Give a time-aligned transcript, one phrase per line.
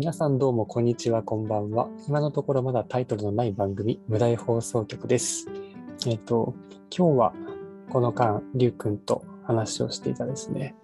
[0.00, 1.90] 皆さんどうもこんにちは、こんばんは。
[2.08, 5.46] 今のところまだタイトルのない番組、無題放送局です。
[6.06, 6.54] えっ、と、
[6.90, 7.34] 今日は
[7.90, 10.74] この間、りゅうくんと話をしていたですね、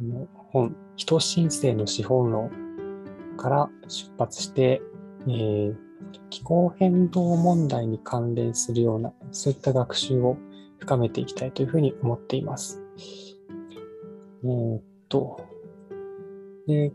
[0.00, 2.50] あの本、人申請の資本論
[3.36, 4.82] から出発して、
[5.28, 5.76] えー
[6.30, 10.36] 気候変動問題に関連するような、そういった学習を
[10.78, 12.82] 深めていきたいというふうに思っています。
[14.42, 15.40] えーっと、
[16.66, 16.92] で、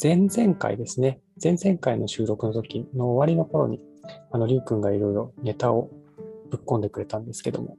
[0.00, 3.80] 前々回ですね、前々回の収録の時の終わりの頃に、
[4.32, 5.90] あの、りゅうくんがいろいろネタを
[6.50, 7.76] ぶっ込んでくれたんですけども、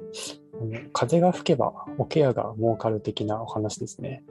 [0.61, 4.23] あの風が吹けばおケアが儲かる的なお話ですね。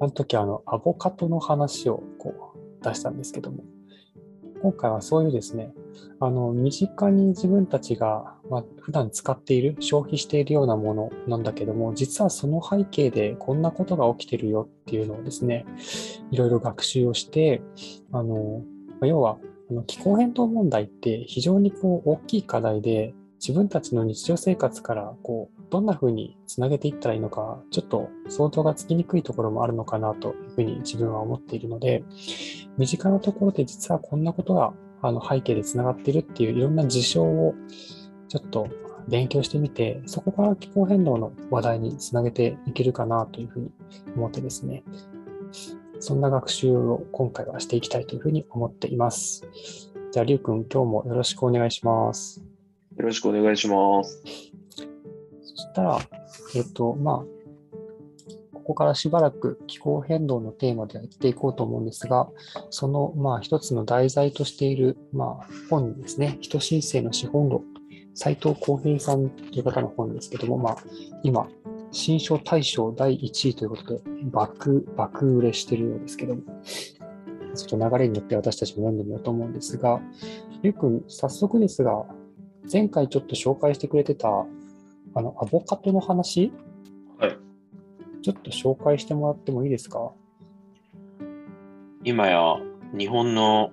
[0.00, 3.64] あの時、あの、アボカドの話をこう出したんですけども、
[4.62, 5.72] 今回はそういうですね、
[6.20, 15.64] あの、身近に自分たちが、まあ、普段使っている、消費しているようなものなんだけども、実はその背景でこんなことが起きてるよっていうのをですね、
[16.30, 17.62] いろいろ学習をして、
[18.12, 18.62] あの、
[19.02, 19.38] 要は、
[19.86, 32.04] 気候変動問題って非常にこう大きい課題で、自分たちの日常生活からこうどんな風につなげていったらいいのか、ちょっと想像がつきにくいところもあるのかなというふうに自分は思っているので、
[32.76, 37.54] 身近なところで実はこんなことがあの背景でつながっているっていういろんな事象を
[38.28, 38.68] ちょっと
[39.08, 43.70] 勉強してみて、そこから気候変動の話題につなげていけるかなというふうに
[44.16, 44.84] 思ってですね、
[45.98, 49.46] そんな学習を今回はしていきたいというふうに思っています。
[50.12, 52.49] じゃあ、りゅうくん、今日もよろしくお願いします。
[53.00, 54.22] よろしくお願いします。
[55.40, 55.98] そしたら、
[56.54, 57.40] えっ、と、まあ、
[58.52, 62.28] ここからしばらく気候変動のテーマでやっていこうと思うんですが、
[62.68, 67.64] その、まあ、一つの題材としている、まあ、本ですね、人申請の資本論、
[68.14, 70.76] 斉藤浩平さんという方の本ですけども、まあ、
[71.22, 71.48] 今、
[71.92, 76.42] 新書大賞第1位ということで、爆、爆売れしているようですけども、
[77.54, 80.02] ちょっと流れによって私たちも読んでみようと思うんですが、
[80.62, 82.04] りゅうくん、早速ですが、
[82.70, 86.52] 前回ちょっと紹介してくれてた、あの、アボカドの話？
[87.18, 87.36] はい。
[88.22, 90.12] ちょっと紹介してもらってもいいですか？
[92.04, 92.56] 今や
[92.96, 93.72] 日本の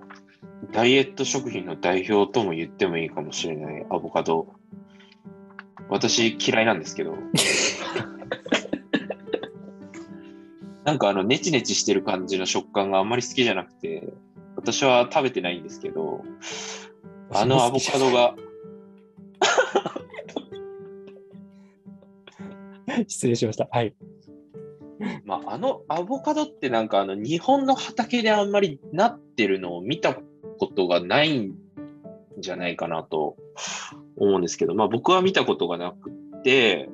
[0.72, 4.46] ダイエット食品の代表とも言ってもいいかもしれないアボカド。
[5.88, 7.14] 私嫌いなんですけど。
[10.84, 14.08] なんかあのネチネチしてる感じの食感があんまり好きじゃなくて、
[14.56, 16.24] 私は食べてないんですけど、
[17.30, 18.34] あのアボカドが、
[23.06, 23.68] 失礼しました。
[23.70, 23.94] はい。
[25.24, 30.22] まあ、あのアボカドってなんかあの日本の畑であんまりなってるのを見たこ
[30.66, 31.54] とがないん
[32.38, 33.36] じゃないかなと
[34.16, 36.10] 思うんですけど、まあ僕は見たことがなく
[36.42, 36.88] て、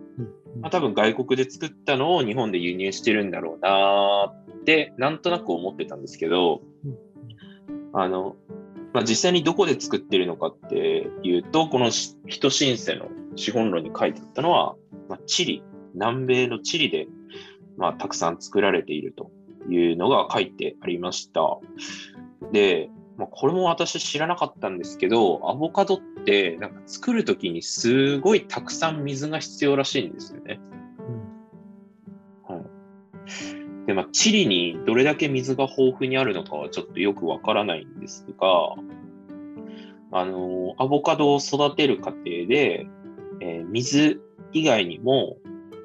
[0.61, 6.63] まあ、多分外国で作ったのを日本で輸入してるんだろうなーってなんとなく思ってたんですけど、
[7.93, 8.37] あの、
[8.95, 14.77] まあ、実際にどこで作ってるのかっていうと、この人申請の資本論に書いてあったのは、
[15.09, 17.09] まあ、チリ、南米のチリで、
[17.77, 19.33] まあ、たくさん作られていると
[19.69, 21.59] いうのが書いてありました。
[22.53, 30.61] で、まあ、これも私知らなかったんですけど、アボカドってなんか作るときにすごいたくさん水が必要らしいんですよね。
[33.87, 38.75] で、まあ、チリにどれだけ水が豊富にあるのかはちょっとよくわからないんですが、
[40.11, 42.87] あの、アボカドを育てる過程で、
[43.41, 44.21] えー水
[44.53, 45.39] 以外にも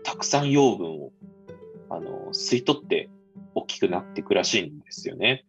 [0.03, 1.11] たくさん養分を
[1.89, 3.09] あの吸い取って
[3.55, 5.45] 大きくなっていくらしいんですよね。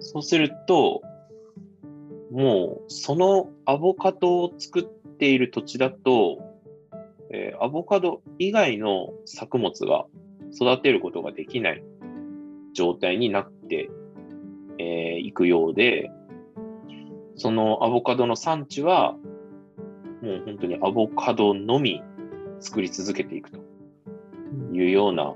[0.00, 1.02] そうすると、
[2.32, 6.42] もうそのアボカドを作っている土地だと、
[7.30, 10.06] えーアボカド以外の作物が
[10.54, 11.82] 育てることができない
[12.72, 13.90] 状態になって
[14.78, 16.10] えーいくようで、
[17.36, 19.12] そのアボカドの産地は、
[20.22, 22.02] もう本当にアボカドのみ
[22.60, 23.60] 作り続けていくと
[24.72, 25.34] いうような、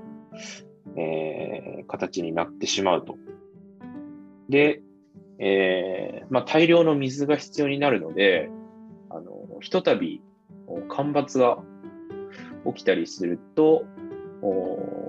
[0.97, 3.17] えー形になってしまうと。
[4.47, 4.81] で、
[5.39, 8.51] えーまあ、大量の水が必要になるので、
[9.09, 10.21] あのひとたび
[10.87, 11.57] 干ばつが
[12.67, 13.85] 起きたりすると、
[14.43, 15.08] お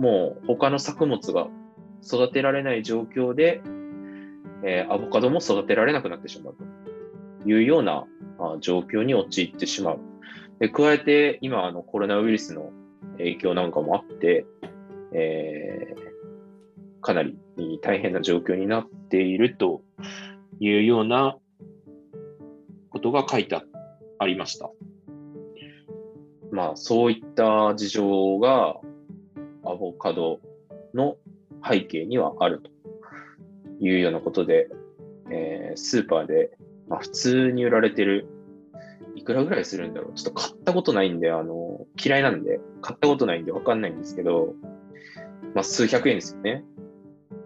[0.00, 1.48] もう他の作物が
[2.02, 3.60] 育てられない状況で、
[4.64, 8.06] えーアボカドも育てられなくなってしまうというような
[8.38, 9.98] あ状況に陥ってしまう。
[10.58, 12.70] で加えて、今あのコロナウイルスの
[13.18, 14.46] 影響なんかもあって、
[15.12, 16.10] えー
[17.02, 17.38] かなり
[17.82, 19.82] 大変な状況になっていると
[20.60, 21.36] いうような
[22.90, 23.58] ことが書いて
[24.18, 24.70] ありました。
[26.52, 28.80] まあ、そういった事情が
[29.64, 30.40] アボカド
[30.94, 31.16] の
[31.68, 32.70] 背景にはあると
[33.80, 34.68] いうようなことで、
[35.30, 36.50] えースーパーで、
[36.88, 38.26] まあ、普通に売られてる、
[39.14, 40.14] いくらぐらいするんだろう。
[40.14, 44.54] ちょっと買ったことないんで、あの、嫌いなんで、買ったことないんでわかんないんですけど、
[45.54, 46.64] まあ、数百円ですよね。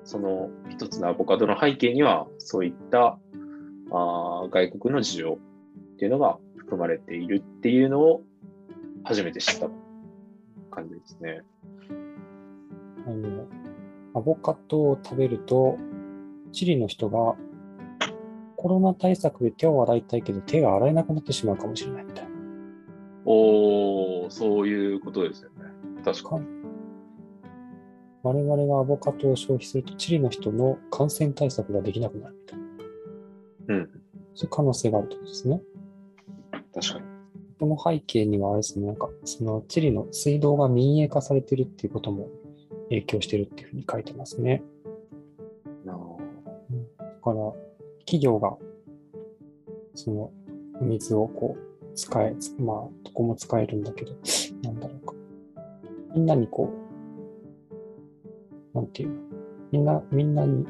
[0.04, 3.18] その一つのアボカドの背景には、そういった
[3.90, 5.38] あ外国の事情
[5.94, 8.22] っていうのが含まれているっていうのを
[9.04, 9.68] 初めて知った
[10.74, 11.42] 感じですね。
[13.06, 13.46] あの、
[14.14, 15.78] アボカドを食べると、
[16.52, 17.36] チリの人が
[18.56, 22.30] コロナ対策で手を洗いたいけど手が洗えなくなってしまうかもしれないみたいな。
[23.26, 25.66] おー、そういうことですよね。
[26.04, 26.46] 確かに。
[28.22, 32.64] 我々がアボカドを消費すると、チリの人の感染対策ができなくなるみたいな。
[33.74, 33.90] うん。
[34.34, 35.60] そういう可能性があるとですね。
[36.74, 37.13] 確かに。
[37.58, 42.28] この背景にはあれですね、なんか、そのチリの水道が民営化されてるっていうことも
[42.88, 44.62] 影響してるっていうふうに書いてますね。
[45.84, 45.96] なあ
[46.98, 47.52] だから、
[48.00, 48.56] 企業が、
[49.94, 50.30] その、
[50.80, 54.12] 水をこう、使え、まあ、どこも使えるんだけど、
[54.62, 55.14] なんだろうか。
[56.14, 56.68] みんなにこ
[58.74, 59.14] う、なんていうの？
[59.70, 60.66] みんな、みんなに、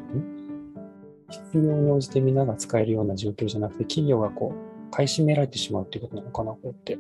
[1.31, 4.64] 必要に応じてみんなが使えるような状況じゃなくて、企業がこう、
[4.95, 6.97] 買い占められてしまうっていうことなのかな、こって。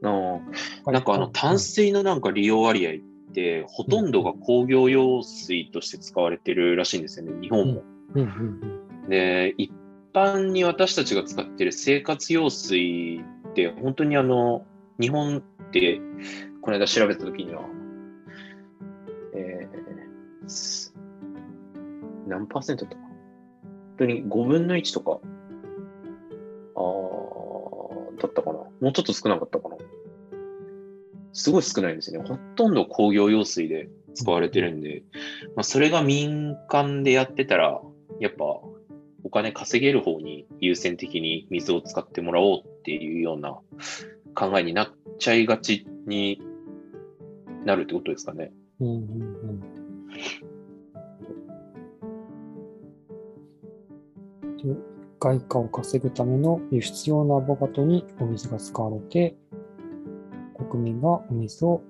[0.00, 0.10] な
[0.86, 7.82] あなんかあの淡水のなんか利用割合って、ほとんどが工業用水として使われてるらしいんですよね、日本も。
[8.14, 8.60] うんうん
[9.02, 9.08] うん。
[9.08, 9.70] で、一
[10.12, 14.66] 般に私たちが使ってる生活用水って、本当にあの、
[15.00, 16.00] 日本って、
[16.60, 17.62] この間調べたときには、
[19.34, 20.92] えーす
[22.26, 23.12] 何パーセントとか、本
[23.98, 25.20] 当に5分の1とか、
[28.26, 28.58] だったかな？
[28.58, 29.76] もうちょっと少なかったかな？
[31.32, 32.28] すごい少ないんですよね。
[32.28, 35.02] ほとんど工業用水で使われてるんで、
[35.56, 37.80] まあ、それが民間でやってたら、
[38.20, 43.58] やっぱお金稼げる方に優先的に水を使ってもらおうっていうような
[44.34, 44.88] 考えになっ
[45.18, 46.40] ちゃいがちに
[47.64, 48.52] なるってことですかね。
[48.80, 48.96] うんうんう
[49.52, 49.60] ん
[54.64, 54.93] で
[55.24, 59.34] 外貨を稼ぐための輸出用のアボカドにお水が使われて、
[60.70, 61.80] 国民がお水を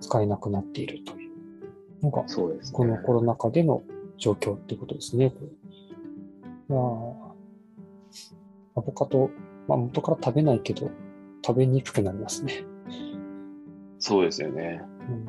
[0.00, 1.32] 使えなくなっているという
[2.04, 2.76] のが、そうですね。
[2.76, 3.82] このコロナ禍での
[4.16, 5.34] 状況っていうことですね。
[8.76, 9.28] アボカド、
[9.66, 10.88] まあ、元から食べないけど、
[11.44, 12.64] 食べにくくなりますね。
[13.98, 14.82] そうですよね。
[15.08, 15.26] うん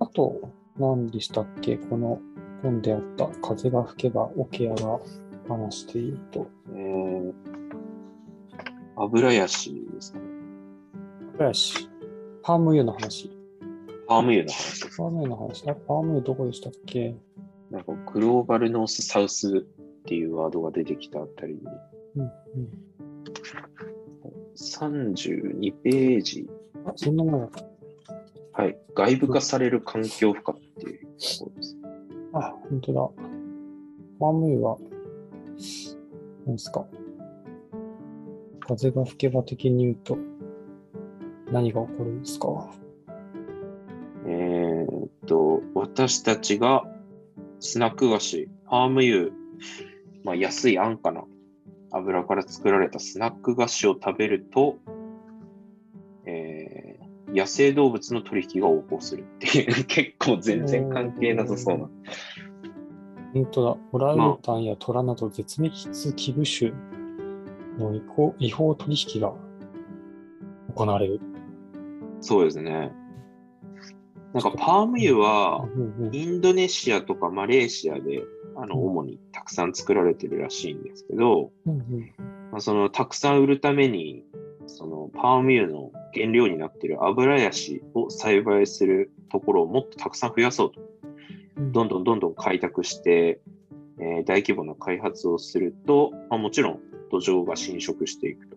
[0.00, 1.78] あと、何でしたっけ？
[1.78, 2.18] この
[2.62, 4.98] 本であった風が吹けば桶屋が
[5.48, 6.48] 話していると。
[6.72, 7.32] えー、
[8.96, 10.24] 油ヤシですかね。
[11.46, 11.88] よし。
[12.42, 13.30] パーム油の話。
[14.06, 14.96] パーム油の話です。
[14.96, 15.68] パーム油の話。
[15.68, 17.16] あパーム油どこでしたっけ？
[17.70, 19.60] なんかグローバルノースサウスっ
[20.04, 21.60] ていうワードが出てきたあたりに、
[22.16, 22.30] うんうん。
[24.56, 26.48] 32ページ、
[26.86, 27.64] あ、そんなものだった。
[28.62, 31.76] はい、外部化される環境負荷っていうところです。
[32.32, 33.10] あ、本当だ。
[34.18, 34.78] パーム油は、
[36.46, 36.86] 何ですか？
[38.60, 40.18] 風が吹けば的に言うと、
[41.52, 42.70] 何が起こるんですか？
[44.26, 46.84] えーっと、私たちが
[47.60, 49.30] スナック菓子、パーム油、
[50.24, 51.24] まあ、安い安価な
[51.92, 54.76] 油から作られたスナック菓子を食べると、
[56.24, 61.90] えー野生動物の取引が横行するっていう、 結構全然関係なさそうな。
[63.36, 63.76] 本当だ。
[63.92, 66.72] オランウータンやトラなど絶滅危惧種
[67.78, 69.34] の違法違法取引が
[70.74, 71.20] 行われる。
[72.20, 72.92] そうですね。
[74.32, 75.66] なんかパーム油は、
[76.12, 78.22] インドネシアとかマレーシアで、
[78.56, 81.52] あの、主にたくさん作られてるらしいんですけど、
[82.52, 84.24] まあ、その、たくさん売るために、
[84.66, 90.80] その、パーム油の原料になっている油ヤシを栽培するところをもっとたくさん増やそうと。
[91.56, 93.40] うんどんどんどんどん開拓して、
[93.98, 98.56] えー大規模な開発をすると、まあ、もちろん土壌が侵食していくと。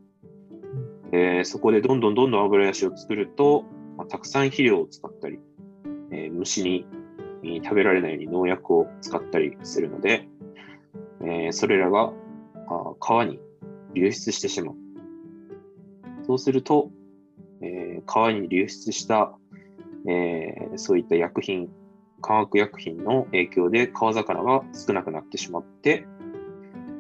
[1.12, 3.64] えーそこでどんどんどんどん油ヤシを作ると、
[3.98, 5.40] まあ、たくさん肥料を使ったり、
[6.12, 6.86] えー虫に
[7.44, 10.28] えー食べられないように農薬を使ったりするので、
[11.22, 12.12] えーそれらが
[12.68, 13.40] あ川に
[13.94, 14.76] 流出してしまう。
[16.26, 16.92] そうすると、
[17.62, 19.34] えー川に流出した、
[20.08, 21.70] えーそういった薬品、
[22.20, 26.06] 化学薬品の影響で川魚が少なくなってしまって、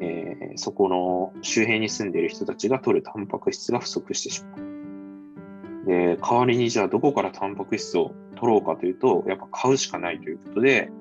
[0.01, 5.85] えーそこの周辺に住んでいる人たちが取るタンパク質が不足してしまう。
[5.87, 10.91] で、代わりにじゃあどこからタンパク質を取ろうかというと、やっぱ買うしかないということで、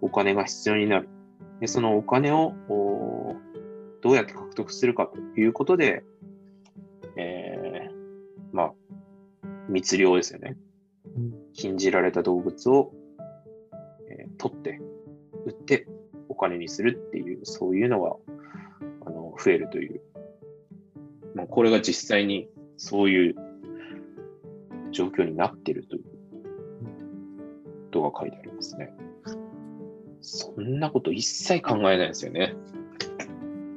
[0.00, 1.08] お金が必要になる。
[1.60, 3.36] でそのお金をお
[4.00, 6.02] どうやって獲得するかということで、
[7.16, 8.72] えー、まあ、
[9.68, 10.56] 密漁ですよね。
[11.16, 13.01] うん禁じられた動物を、えー
[14.38, 14.80] 取って、
[15.46, 15.86] 売って
[16.28, 18.16] お金にするっていう、そういうのが、
[19.06, 20.00] あの、増えるという。
[21.34, 23.34] まあ、これが実際にそういう
[24.90, 26.10] 状況になってるというこ
[27.90, 28.92] とが書いてありますね。
[30.20, 32.54] そんなこと一切考えないですよね。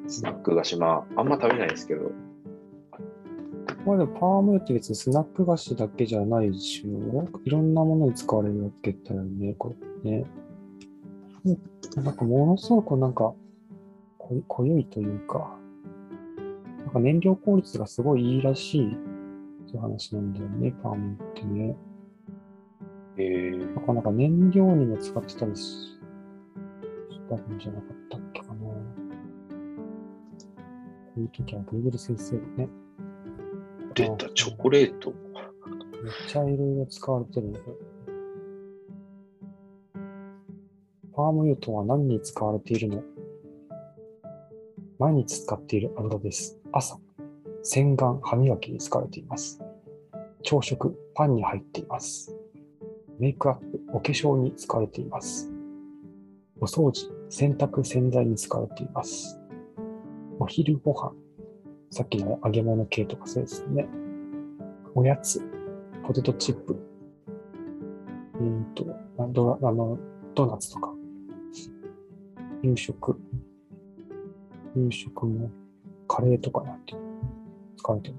[0.08, 2.12] スナック菓子、まあ、あんま食べないですけど、
[3.86, 10.26] まあでもパームって別にスナック菓子だけじゃないでしょいろんなものに使われるわけだよね、これね。
[11.46, 13.34] うんなんかものすごくなんか
[14.18, 15.58] 濃い濃ゆいというか、
[16.80, 18.96] なんか燃料効率がすごいいいらしいっ
[19.68, 21.78] ていう話なんだよね、パーム油ってね。
[23.18, 26.00] えーなかなか燃料にも使ってたりしし
[27.30, 28.54] たんじゃなかったっけかな。
[28.56, 28.72] こ
[31.18, 32.68] ういう時は Google 先生ね。
[33.94, 35.14] 出たチョコレート。
[36.04, 37.60] めっちゃいろいろ使われてるね。
[41.30, 43.04] ーム油とは何に使われているの？
[45.00, 46.58] 毎日使っている油です。
[46.72, 46.98] 朝、
[47.64, 49.62] 洗顔、歯磨きに使われています。
[50.44, 52.36] 朝食、パンに入っています。
[53.20, 55.52] メイクアップ、お化粧に使われています。
[56.62, 59.40] お掃除、洗濯、洗剤に使われています。
[60.40, 61.14] お昼ご飯、
[61.92, 63.88] さっきの揚げ物系とかそうですね。
[64.94, 65.42] おやつ、
[66.06, 66.78] ポテトチップ、
[68.36, 68.86] えーと、
[69.34, 69.98] ドあの、
[70.34, 70.94] ドーナツとか、
[72.66, 73.16] 夕食、
[74.76, 75.52] 夕食も
[76.08, 76.96] カレーとかなんて
[77.78, 78.16] 使われてる。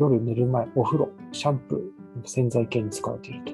[0.00, 3.52] 夜寝る前、お風呂、シャンプー、洗剤系に使われていると。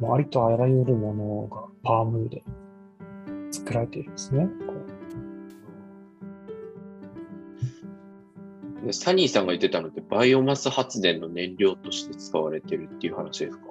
[0.00, 2.42] もうありとあらゆるものがパーム油で
[3.52, 4.48] 作られているんですね。
[8.90, 13.66] サニーさんが言ってたのって、バイオマス発電の燃料として使われてるっていう話ですか？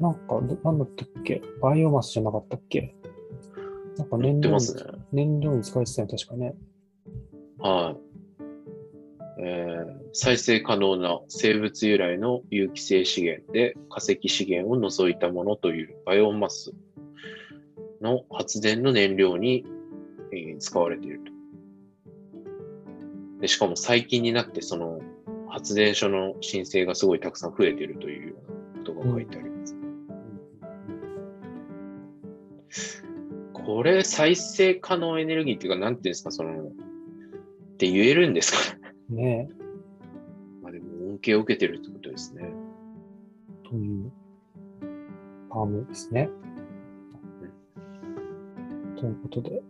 [0.00, 1.40] うなんか、どなんだったっけ？
[1.62, 2.96] バイオマスじゃなかったっけ？
[3.98, 4.58] なんか言燃料ね。
[5.12, 6.54] 燃料に使われてたよね、確かね。
[7.58, 9.42] はい。
[9.42, 16.72] えー再生可能な生物由来の有機性資源で化石資源を除いたものというバイオマス
[18.00, 19.66] の発電の燃料に、
[20.32, 21.32] えー使われていると。
[23.42, 25.00] でしかも最近になってその
[25.50, 29.66] 発電所の申請がすごいたくさん増えているというようなことが書いてありま
[32.70, 33.05] す。
[33.66, 36.70] これ再生可能エネルギーっていうか、なんていうんですか、その、っ
[37.78, 38.78] て言えるんですか
[39.10, 39.48] ね。
[39.48, 39.48] ね
[40.62, 42.48] まあでも恩恵を受けてるってことですね。
[43.68, 44.12] という
[45.50, 46.30] パームですね。
[48.96, 49.60] ということで。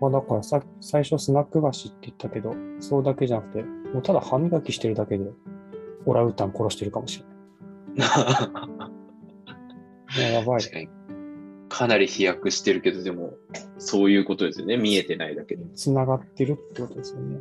[0.00, 5.28] まあだからさ最初スナック菓子って言ったけど、そうだけじゃなくて、もうただ歯磨きしてるだけで、
[6.06, 7.26] オランウータン殺してるかもしれ
[7.96, 8.06] な
[10.30, 10.32] い。
[10.32, 10.97] やばい。
[11.68, 13.34] 確かなり飛躍してるけど、でも、
[13.78, 14.76] そういうことですよね。
[14.76, 15.64] 見えてないだけで。
[15.74, 17.38] つながってるってことですよね。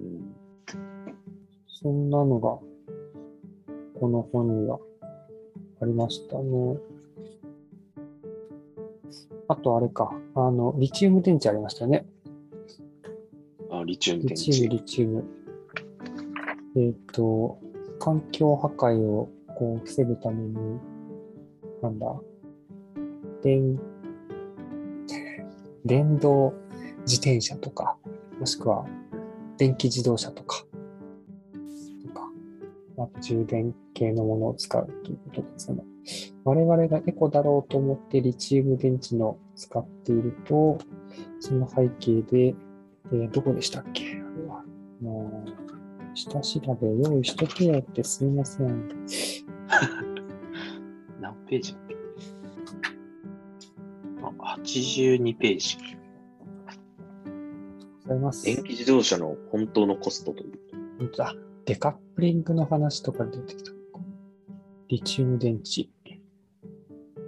[0.00, 0.34] うん、
[1.66, 2.58] そんなのが、
[3.98, 4.78] この本には
[5.80, 6.78] ありましたね。
[9.48, 12.06] あとあれか、あの、リチウム電池ありましたね。
[13.70, 14.68] あ、リチウム電リチウム、池。
[14.68, 15.24] リチウム。
[16.76, 17.58] えっ、と、
[17.98, 20.78] 環境破壊をこう防ぐために、
[21.82, 22.06] なんだ、
[23.42, 23.78] 電、
[25.84, 26.54] 電動
[27.00, 27.96] 自転車とか、
[28.38, 28.86] もしくは
[29.56, 30.64] 電気自動車とか、
[32.06, 32.28] とか、
[32.98, 35.82] あ充電系のものを使うということですね。
[36.44, 40.78] 我々がエコだろうと思ってリチウム電池の使っていると、
[41.40, 42.54] その背景で、
[43.12, 44.04] えーどこでしたっけ？
[44.04, 44.64] あれは。
[45.00, 48.88] もう、下調べ用意しとけよってすいません。
[51.20, 51.76] 何ページ、
[54.66, 55.78] 82ページ。
[58.02, 58.44] ございます。
[58.44, 60.58] 電気自動車の本当のコストという。
[60.98, 61.34] 本当だ。
[61.66, 63.70] デカップリングの話とか出てきた。
[64.88, 65.88] リチウム電池。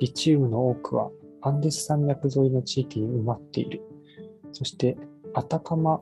[0.01, 3.83] リチウムの多くはアンデス山脈沿いの地域に埋まっている。
[4.53, 4.97] そして、
[5.35, 6.01] アタカマ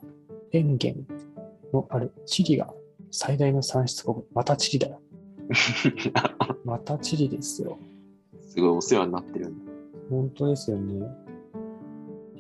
[0.53, 1.03] 電源
[1.73, 2.73] のあるチリが
[3.11, 4.23] 最大の産出国。
[4.35, 5.01] またチリだよ。
[6.65, 7.79] またチリですよ。
[8.41, 9.73] すごいお世話になってるんだ。
[10.09, 11.26] 本当ですよね。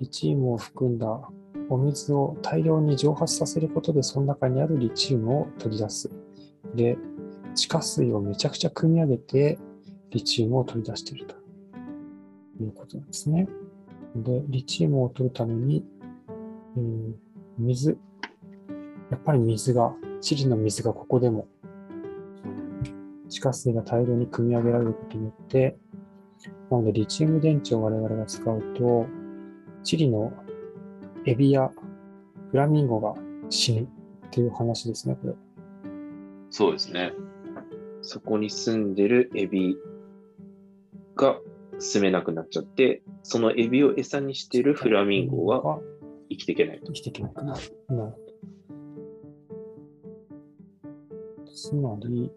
[0.00, 1.28] リチウムを含んだ
[1.68, 6.10] お水を大量に蒸発させることで、その中にあるリチウムを取り出す。
[6.74, 6.96] で、
[7.54, 9.58] 地下水をめちゃくちゃ汲み上げて、
[10.10, 11.34] リチウムを取り出していると
[12.62, 13.48] いうことなんですね。
[14.14, 15.84] で、リチウムを取るために、
[16.76, 17.12] えー
[17.58, 17.98] 水、
[19.10, 21.46] やっぱり水が、チリの水がここでも
[23.28, 25.76] 地下水が大量に汲み上げられることによって、
[26.70, 29.06] なのでリチウム電池を我々が使うと、
[29.86, 30.32] チリの
[31.26, 31.70] エビや
[32.50, 33.14] フラミンゴが
[33.50, 33.86] 死ぬっ
[34.32, 35.34] ていう話ですね、これ。
[36.50, 37.12] そうですね。
[38.02, 39.76] そこに住んでるエビ
[41.14, 41.38] が
[41.78, 45.78] 住めなくなっちゃって、そのエビを餌にしてるフラミンゴはが
[46.30, 46.92] 生きていけないと生。
[46.94, 47.52] きていけないかな。
[47.88, 48.14] なる。
[51.54, 52.28] つまり、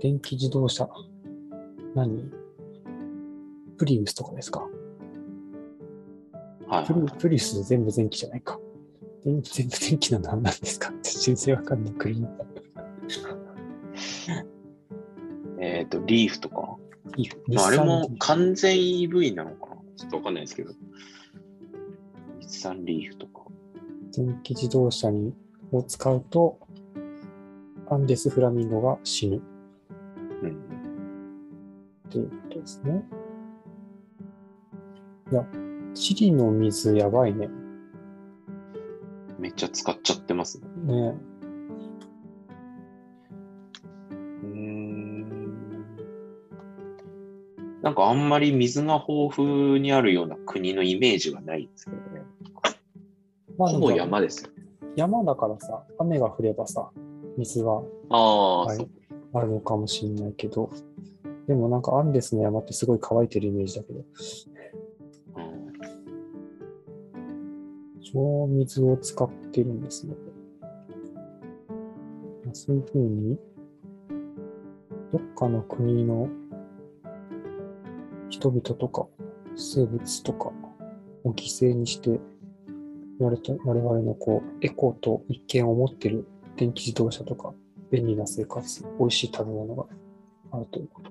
[0.00, 0.88] 電気自動車、
[1.94, 2.43] 何？
[3.84, 4.66] プリウスとかですか？
[6.68, 6.94] はいプ。
[6.94, 8.58] リプリウス全部電気じゃないか。
[9.24, 10.88] 電 全部電気なのは何ですか？
[10.88, 11.94] って全然わかんない。
[15.58, 16.76] えっ、と、リーフとか？
[17.58, 19.76] あ、あれも完全 EV なのかな？
[19.96, 20.72] ちょっとわかんないですけど。
[22.40, 23.42] 日産リーフとか。
[24.16, 25.34] 電気自動車に
[25.72, 26.58] を使うと、
[27.90, 29.42] アンデスフラミンゴが死ぬ
[30.42, 30.50] うん。
[30.50, 30.52] っ
[32.10, 33.04] ていうことですね。
[35.32, 35.46] いや、
[35.94, 37.48] チリの水やばいね。
[39.38, 40.66] めっちゃ使っちゃってますね。
[40.84, 41.14] ね
[44.42, 45.24] うーん。
[47.82, 52.22] なんかあんまり水が豊富にあるような国のイメージがないですけどね。
[53.58, 54.50] まあほぼ山ですよ。
[54.96, 56.90] 山だからさ、雨が降ればさ、
[57.36, 58.66] 水はあ。
[59.36, 60.70] あるのかもしれないけど、
[61.48, 64.04] でもなんかアンデスの山ってすごい乾いてるイメージだけど、
[68.14, 70.14] 超水を使ってるんですね。
[72.52, 73.36] そういうふうに、
[75.10, 76.28] どっかの国の
[78.30, 79.06] 人々とか
[79.56, 80.52] 生物とか
[81.24, 82.20] を犠牲にして、
[83.18, 87.52] 我々我々のこうエコーと一見を持ってる電気自動車とか
[87.90, 89.86] 便利な生活、美味しい食べ物が
[90.52, 91.10] あるということ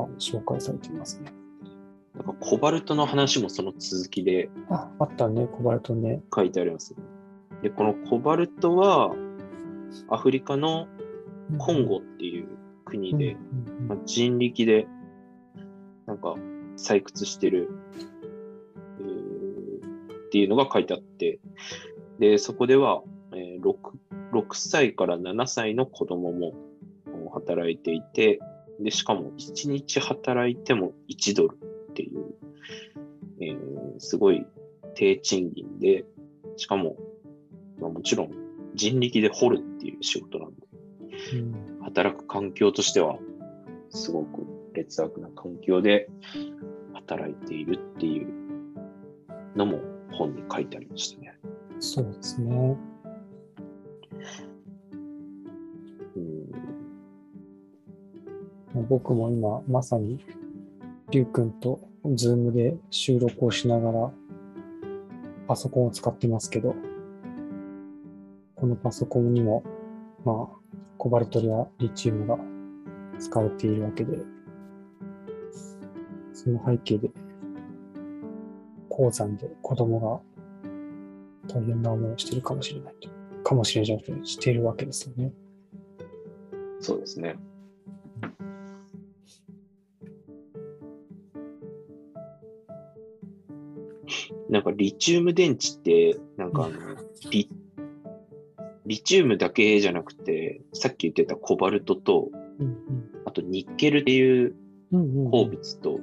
[0.00, 1.39] が紹介されていますね。
[2.20, 6.20] なんかコバルトの話もその続きであ、あったね、コバルトね。
[6.34, 6.98] 書いてありますね。
[7.62, 9.14] で、このコバルトは
[10.10, 10.86] アフリカの
[11.56, 12.48] コンゴっていう
[12.84, 13.38] 国で、
[13.88, 14.86] まあ、人力で
[16.04, 16.34] なんか
[16.76, 17.70] 採掘してる
[20.26, 21.40] っていうのが書いてあって、
[22.18, 23.02] で、そこでは、
[23.32, 23.76] えー 6,
[24.32, 26.52] 6歳から7歳の子供も
[27.26, 28.40] お働いていて、
[28.78, 31.58] で、しかも1日働いても1ドル
[31.90, 32.34] っていう、
[33.40, 34.46] えーすごい
[34.94, 36.04] 低賃金で、
[36.56, 36.96] しかも、
[37.78, 38.30] まあ、もちろん
[38.74, 40.66] 人力で掘るっていう仕事なんで、
[41.34, 43.18] うん働く環境としては、
[43.90, 46.08] すごく劣悪な環境で
[46.94, 48.28] 働いているっていう
[49.56, 49.80] のも
[50.12, 51.34] 本に書いてありましたね。
[51.78, 52.76] そうですね。
[58.74, 60.24] うん、僕も今まさに
[61.10, 61.80] りゅうくんと
[62.14, 64.10] ズームで収録をしながら
[65.48, 66.74] パソコンを使ってますけど、
[68.54, 69.64] このパソコンにも、
[70.24, 70.56] まあ、
[70.98, 72.38] コバルトやリチウムが
[73.18, 74.18] 使われているわけで、
[76.32, 77.10] その背景で、
[78.88, 80.22] 鉱山で子供
[81.48, 83.08] が大変な思いをしているかもしれないと。
[83.42, 85.32] かもしれないじゃなくて、しているわけですよね。
[86.78, 87.36] そうですね。
[94.50, 96.96] なんかリチウム電池って、なんかあの、
[97.30, 97.48] リ
[98.86, 102.76] リチウムだけじゃなくて、さっき言ってたコバルトと、うん
[103.26, 104.56] あとニッケルっていう
[104.92, 105.00] うん。
[105.02, 105.24] うんうん。
[105.26, 106.00] うん鉱物と、うん。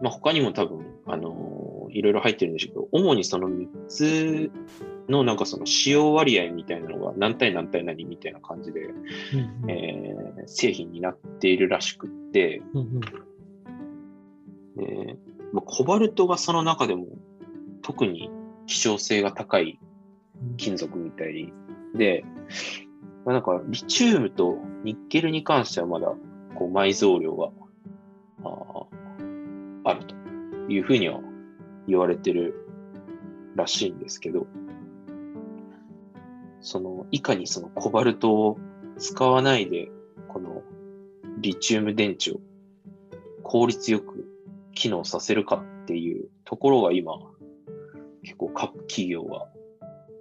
[0.00, 4.50] まあ、他にも多分、あのーいろいろ入ってるんでしょうけど、主にその3つ
[5.08, 9.70] のなんかその使用割合みたいなのが何対何対何みたいな感じで、うんうん。
[9.70, 12.80] えー製品になっているらしくって、うん
[14.76, 15.18] うん
[15.62, 17.06] コバルトがその中でも
[17.82, 18.30] 特に
[18.66, 19.78] 希少性が高い
[20.56, 21.52] 金属みたい
[21.94, 22.24] で、
[23.24, 26.12] まあ、なんかリチウムとニッケルに関してはまだ
[26.54, 27.50] こう埋蔵量が
[28.44, 28.84] あー
[29.84, 30.14] あると
[30.68, 31.20] いうふうには
[31.86, 32.66] 言われてる
[33.54, 34.46] らしいんですけど、
[36.60, 38.58] そのいかにそのコバルトを
[38.98, 39.90] 使わないで、
[40.28, 40.62] この
[41.38, 42.40] リチウム電池を
[43.42, 44.26] 効率よく
[44.74, 47.14] 機能させるかっていうところが今、
[48.22, 49.46] 結構各企業が、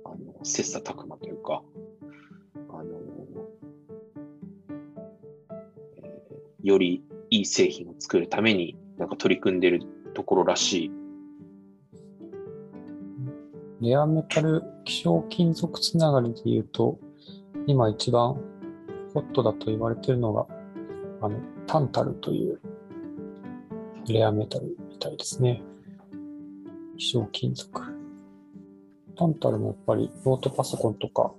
[0.06, 1.64] あの、切磋琢磨というか、
[2.70, 2.84] あの、
[5.98, 9.82] えーよりいい製品を作るために、なんか取り組んでる
[10.14, 10.92] ところらしい。
[13.82, 16.98] レアメタル希少金属つながりで言うと、
[17.68, 18.36] 今一番
[19.14, 20.46] ホットだと言われてるのが、
[21.22, 21.38] あの、
[21.68, 22.62] タンタルという
[24.08, 25.62] レアメタルみたいですね。
[26.98, 27.82] 希少金属。
[29.16, 31.32] タンタルもやっぱりノートパソコンとか、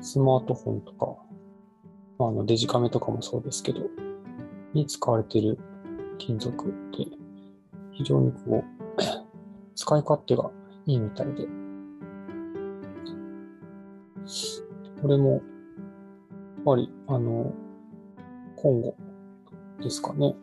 [0.00, 1.16] スマートフォンとか、
[2.20, 3.80] あのデジカメとかもそうですけど、
[4.74, 5.58] に使われている
[6.18, 7.06] 金属で、
[7.92, 8.64] 非常にこう、
[9.74, 10.50] 使い勝手が
[10.86, 11.48] いいみたいで、
[15.00, 15.40] これも、やっ
[16.64, 17.52] ぱり、あの、
[18.56, 18.96] 今後
[19.80, 20.36] ですかね。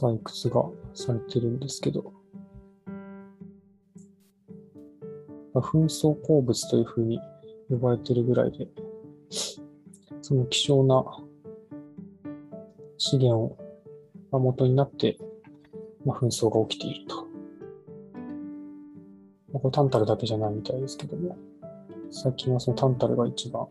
[0.00, 2.12] 採掘がされてるんですけど、
[5.54, 7.20] 紛争鉱物というふうに
[7.68, 8.66] 呼ばれてるぐらいで、
[10.22, 11.04] その希少な
[12.96, 13.56] 資源
[14.32, 15.18] が元になって、
[16.06, 17.16] まあ、紛争が起きていると。
[19.52, 21.36] まあ、これタンタルだけじゃないみたいですけども、
[22.10, 23.66] 最近はそのタンタルが一番、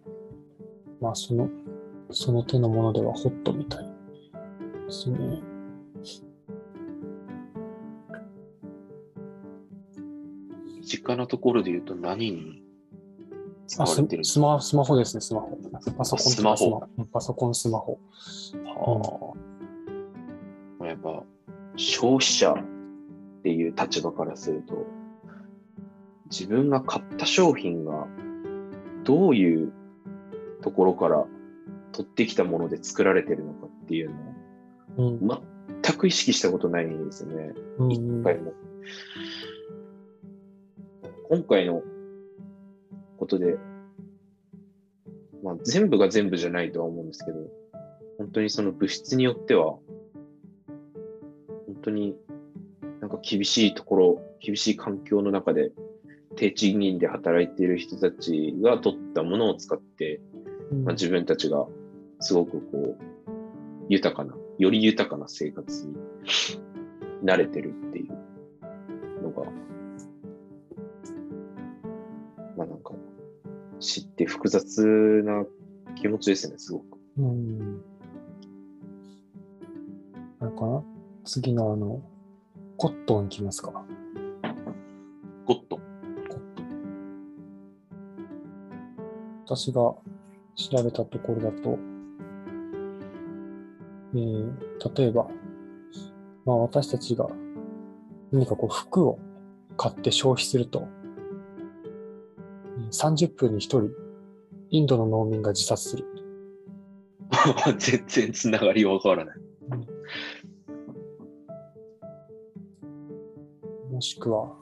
[1.02, 1.50] まあその、
[2.12, 5.49] その手のものではホットみたいですね。
[11.10, 12.62] 身近なところで言うと何に
[13.68, 15.58] 使われてるんですスマスマホですね、スマホ。
[15.98, 18.00] パソコンスマホうんパソコン、スマホ。
[18.66, 19.36] は
[20.82, 20.86] あ。
[20.86, 21.24] やっぱ、
[21.76, 22.56] 消費者っ
[23.44, 24.86] ていう立場からすると、
[26.30, 28.08] 自分が買った商品が
[29.04, 29.72] どういう
[30.62, 31.26] ところから
[31.92, 34.12] 取ってきたもので作られてるのかっていう
[34.98, 35.28] のをうん。
[35.84, 37.54] 全く意識したことないんですよね。
[37.78, 38.54] うん一回も。
[41.30, 41.84] 今回の
[43.20, 43.56] ことで、
[45.44, 47.38] まあ、全部が全部じゃないとは思うんですけど、
[48.18, 49.78] 本当にその物質によっては、
[51.68, 52.16] 本当に
[53.00, 55.72] なんか厳しいところ、厳しい環境の中で
[56.36, 60.20] 低賃金で働いている人たちが取ったものを使って、
[60.72, 60.84] うん。
[60.84, 61.68] まあ、自分たちが
[62.22, 63.04] すごくこう、
[63.88, 65.94] 豊かな、より豊かな生活に
[67.24, 69.44] 慣れてるっていうのが、
[73.80, 74.84] 知って複雑
[75.24, 75.46] な
[75.96, 77.00] 気持ちですね、すごく。
[77.18, 77.82] うん。
[80.42, 80.84] あれかな
[81.24, 82.02] 次のあの、
[82.78, 83.72] コットンいきますか？
[85.46, 85.78] ゴッと。
[85.78, 85.84] コ
[86.36, 86.68] ットン。
[89.46, 90.02] 私が調
[90.84, 91.78] べたところだと、
[94.14, 94.54] えー、
[94.96, 95.28] 例えば、
[96.46, 97.28] まあ私たちが
[98.32, 99.20] 何かこう服を
[99.78, 100.99] 買って消費すると、えー
[102.90, 103.90] 30分に1人、
[104.70, 106.06] インドの農民が自殺する。
[107.78, 109.38] 全然つながりわからない。
[113.92, 114.56] もしくは、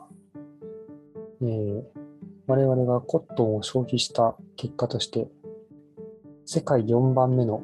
[1.42, 2.08] えー
[2.48, 5.28] 我々がコットンを消費した結果として、
[6.46, 7.62] 世界4番目の、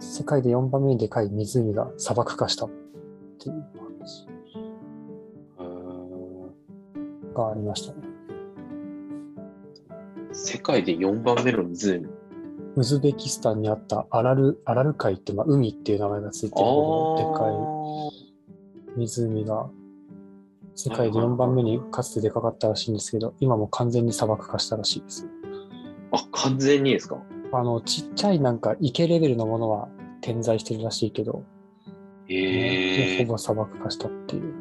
[0.00, 2.70] 世界で4番目にでかい湖が砂漠化したっ
[3.38, 4.26] ていう話
[7.34, 8.07] がありましたね。
[10.68, 12.06] 世界で4番目の湖。
[12.76, 18.12] ウズベキスタンにあったアラル、アラル海って、まあ、海っていう名前がついてるほど
[18.98, 19.70] でかい湖が
[20.74, 25.26] 世界で4番目にかつてでかかったらしいんですけど、今もう完全に砂漠化したらしいです。
[26.12, 27.16] あ、完全にですか？
[27.54, 29.88] あの、ちっちゃいなんか池レベルのものは
[30.20, 31.44] 点在してるらしいけど、
[32.26, 33.32] へえほ。
[33.32, 34.52] ぼ砂漠化したっていう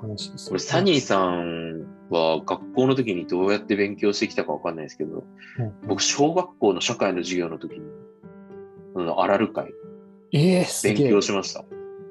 [0.00, 1.65] 話です、これ、サニーさん
[2.10, 5.24] は学校の時にどうやって勉強してきたかわかんないですけど、
[5.58, 7.80] うん僕、小学校の社会の授業の時に、
[8.94, 9.72] あの、アラル会、
[10.32, 10.96] え勉。
[10.96, 11.64] 強しました。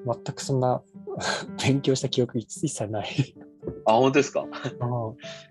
[0.06, 0.82] 全くそんな
[1.66, 3.36] 勉強した記憶一一切ない。
[3.86, 4.46] あ、本当ですか？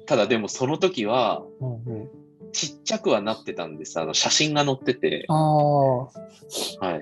[0.06, 2.08] ただでもその時は、うんうん、
[2.52, 3.98] ちっちゃくはなってたんです。
[4.00, 6.08] あの、写真が載ってて、は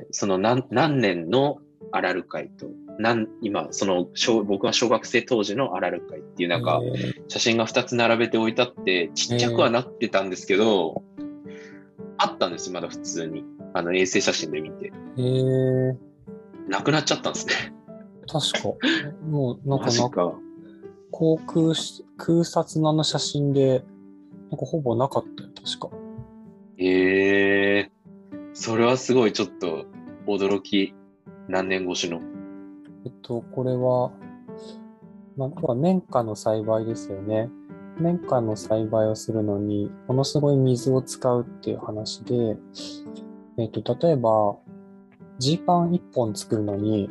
[0.00, 0.06] い。
[0.10, 1.58] その何、何年の
[1.90, 2.66] アラル会と、
[2.98, 11.02] なん今、その小、僕は小学生当時のアラル会っていうなんか、えー写真が2つ並べて置いてあって、ちっちゃくはなってたんですけど、
[12.18, 13.44] あったんですよ、まだ普通に。
[13.72, 14.92] あの、衛星写真で見て。
[15.16, 15.96] えー、
[16.68, 17.54] なくなっちゃったんですね。
[18.26, 18.68] 確か、
[19.26, 20.34] もうなんかなか。
[21.10, 23.84] 航空し空撮のあの写真で、
[24.50, 25.96] なんかほぼなかったよ、確か。
[26.78, 27.90] ええ
[28.54, 29.86] それはすごいちょっと
[30.26, 30.94] 驚き。
[31.48, 32.20] 何年越しの。
[33.04, 34.12] えっと、これは、
[35.36, 37.50] まあ、要は綿花の栽培ですよね。
[38.00, 42.56] 綿花の栽培をするのに、ものすごい水を使うっていう話で、
[43.58, 44.56] えっ、と、例えば、
[45.38, 47.10] ジーパン1本作るのに、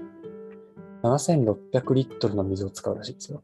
[1.03, 3.41] 7600リットルの水を使うらしいですよ。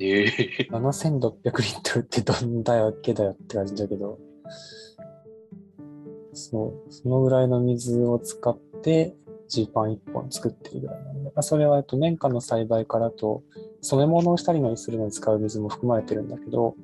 [0.00, 4.18] ええ7600リットルってどんだわけだよって感じだけど、
[6.32, 9.16] そう、そのぐらいの水を使って、
[9.48, 13.42] ジーパン1本作ってるぐらいなんで、まあ、それは、えっと、綿花の栽培からと、
[13.80, 16.74] 染め物をしたりのにするのに使う水も含まれてるんだけど、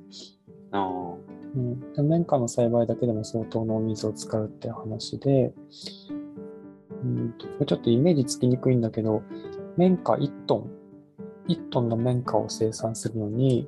[0.71, 1.35] ああ。
[1.55, 5.53] うん、で綿花の栽培だけでも相当のお水を使うって話で、
[7.03, 9.23] うんと、ちょっとイメージつきにくいんだけど、
[9.77, 10.69] 綿花1トン、
[11.47, 13.67] 1トンの綿花を生産するのに、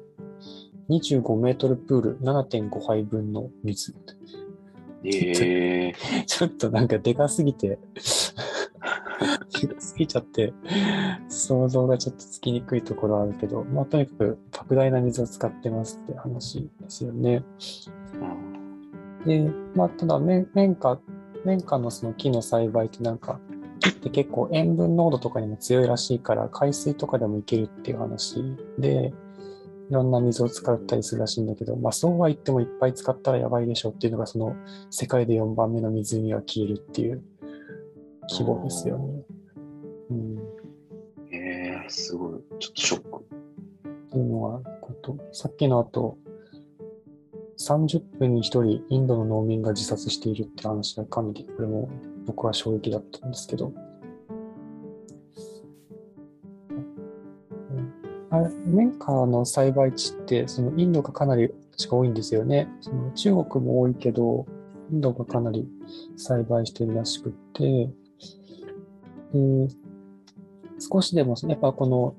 [0.89, 3.93] 25メートルプール7.5杯分の水。
[5.03, 5.93] ええ
[6.25, 7.77] ちょっとなんかでかすぎて、
[9.61, 10.53] でかすぎちゃって、
[11.29, 17.43] 想像がちょっとつきにくいところあるけど、まあとにかく莫大な水を使ってますって話ですよね。
[19.25, 20.99] で、まあ、ただ綿、綿花、
[21.43, 23.39] 綿花のその木の栽培ってなんか、
[23.79, 28.41] 木って結構塩分濃度とかにも強いらしいから、海水とかでもいけるっていう話
[28.79, 29.13] で、
[29.89, 34.55] いろんな水を使ったりするらしいんだけど、まあそうは言ってもいっぱい使ったらやばいでしょっていうのが、その
[34.89, 37.21] 世界で4番目の湖が消えるっていう
[38.29, 39.23] 規模ですよね。
[40.09, 40.37] うん。
[41.31, 42.41] ええすごい。
[42.59, 43.23] ちょっとショック。
[44.07, 46.17] っていうのがこと、さっきの後、
[47.59, 51.89] 30分に1人インドの農民が自殺しているって話はかなり、これも
[52.25, 53.67] 僕は衝撃だったんですけど。
[53.67, 53.77] うん
[58.29, 62.67] あれ綿花の栽培地って、そのインドがかなり確か多いんですよね。
[62.81, 64.45] その中国も多いけど、
[64.91, 65.65] インドがかなり
[66.17, 67.89] 栽培してるらしくって、
[69.33, 69.67] で
[70.79, 72.15] 少しでも、やっぱこの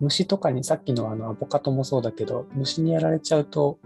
[0.00, 3.78] 虫とかにさっきのあのアボカドもそうだけど虫にやられちゃうと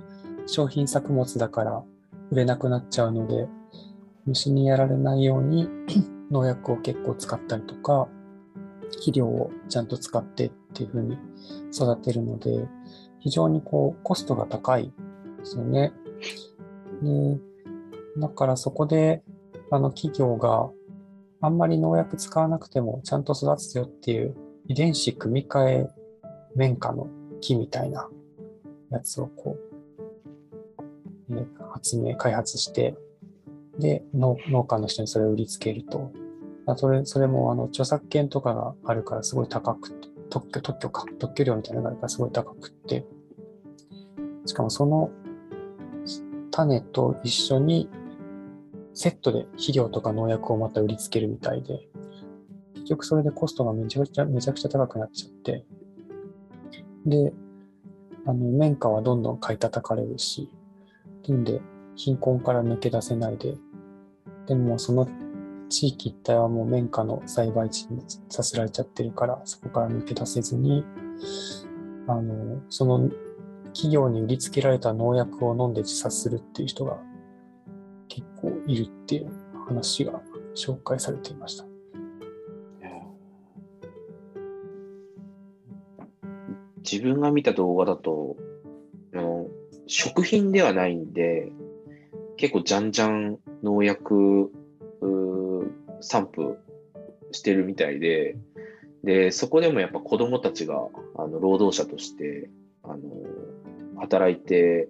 [0.46, 1.82] 商品作物だから
[2.30, 3.48] 売れなくなっちゃうので
[4.24, 5.68] 虫にやられないように
[6.30, 8.08] 農薬を結構使ったりとか
[8.92, 11.18] 肥料をちゃんと使ってっていう風に
[11.72, 12.66] 育てるので
[13.20, 14.92] 非常にこうコストが高い
[15.38, 15.92] ですよね。
[17.02, 17.38] で
[18.18, 19.22] だからそこで
[19.70, 20.70] あの企業が
[21.46, 25.90] あんまり農薬使わなくてもちゃんと育つよっていう遺伝子組み換え
[26.56, 27.06] 綿花の
[27.40, 28.08] 木みたいな
[28.90, 29.56] やつをこ
[31.28, 32.96] う、ね発明、開発して、
[33.78, 36.10] で、農農家の人にそれを売りつけると。
[36.76, 39.92] それそれもあの著作権とかがあるからすごい高く、
[40.30, 43.04] 特許、特許か、特許料みたいなのがあるからすごい高くって、
[44.46, 45.10] しかもその
[46.50, 47.88] 種と一緒に
[48.96, 51.86] セットで肥料とか農薬をまた売りつけるみたいで、
[52.74, 55.66] 結局それでコストがめちゃくちゃ、めちゃくちゃ高くなっちゃって、
[57.04, 57.32] で、
[58.24, 60.50] あの、綿花はどんどん買い叩かれるし、
[61.28, 61.60] なんで、
[61.94, 63.58] 貧困から抜け出せないで、
[64.46, 65.06] でもその
[65.68, 70.86] 地域一帯はもう綿花の栽培地にさせられちゃってるから、そこから抜け出せずに、
[72.08, 73.10] あの、その
[73.74, 76.98] 企業に売りつけられた農薬を飲んで自殺するっていう人が
[78.16, 79.30] 結構いるっていう
[79.68, 80.22] 話が
[80.54, 81.66] 紹介されていました。
[86.90, 88.36] 自分が見た動画だと、
[89.12, 89.48] の
[89.86, 91.52] 食品ではないんで、
[92.38, 94.50] 結構じゃんじゃん農薬
[96.00, 96.56] 散布
[97.32, 98.38] してるみたいで、
[99.04, 102.48] で、そこでもやっぱ子供たちがあの労働者として
[102.82, 103.00] あの
[104.00, 104.88] 働いて、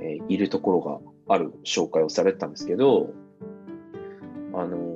[0.00, 1.00] えいるところが
[1.32, 3.12] ある紹介をされてたんですけど、
[4.52, 4.90] あのー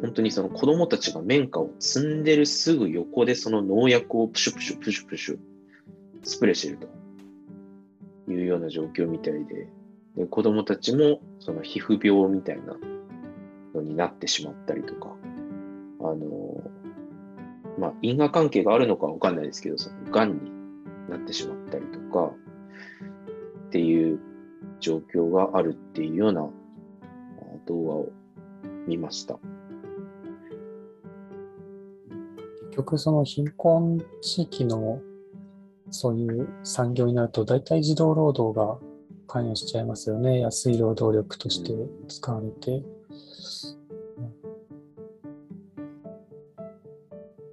[0.00, 5.38] 本当にその子供たちが綿花を積んでるすぐ横でその農薬をプシュプシュプシュプシュ
[6.22, 6.88] スプレーしてると。
[8.28, 9.68] いうような状況みたいで、
[10.16, 12.76] で子供たちもその皮膚病みたいな
[13.74, 15.14] のになってしまったりとか、
[16.00, 20.50] あのーまあ因果関係があるのかわかんないですけど、その癌に
[21.10, 22.32] なってしまったりとか。
[23.74, 24.20] っていう
[24.78, 26.44] 状況があるっていうようなあ
[27.66, 28.12] 動画を
[28.86, 29.36] 見ました。
[32.66, 35.00] 結局その貧困地域の
[35.90, 38.78] そういう産業になると大体児童労働が
[39.26, 40.38] 関与しちゃいますよね。
[40.38, 41.72] 安い労働力として
[42.06, 42.80] 使われて。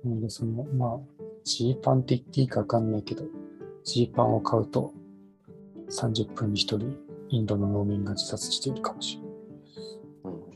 [0.06, 3.24] なのでその、まあ、ジーパンって言っていいかわかんないけど、
[3.84, 4.94] ジーパンを買うと
[5.92, 6.98] 30分に1人
[7.30, 9.32] インドの農民が自殺しているかもしれない。
[10.36, 10.52] うん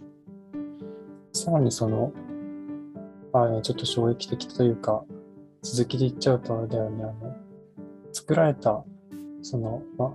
[1.36, 2.13] さらにその、
[3.34, 5.04] まあ、ちょっと衝撃的というか、
[5.62, 7.36] 続きで言っちゃうとあれだよね、あの、
[8.13, 8.84] 作られた、
[9.41, 10.10] その、まあ、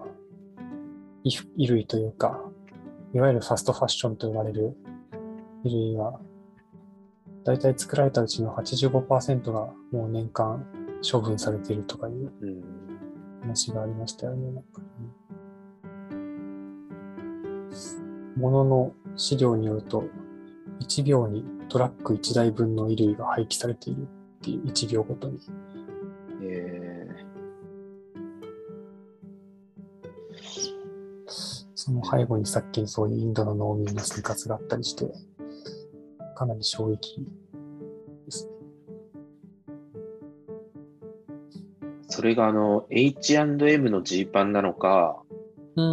[1.23, 2.41] 衣衣類というか、
[3.13, 4.75] いわゆるファストファッションと呼ばれる
[5.63, 6.19] 衣類は、
[7.45, 10.67] だいたい作られたうちの85%がもう年間
[11.09, 12.90] 処分されているとかいううん。
[13.51, 14.53] 話がありましたよね。
[14.53, 14.87] なんかね
[18.37, 20.05] 物の資料によると、
[20.81, 24.07] 1秒にトラック1台分の衣類が廃棄されているっ
[24.41, 25.39] ていう1秒ごとに。
[26.43, 27.09] え
[31.75, 35.13] その背後にさっきのそういうインドの農民の生活があったりして、
[36.35, 37.27] かなり衝撃
[42.21, 45.23] それがあの、H&M のジーパンなのか、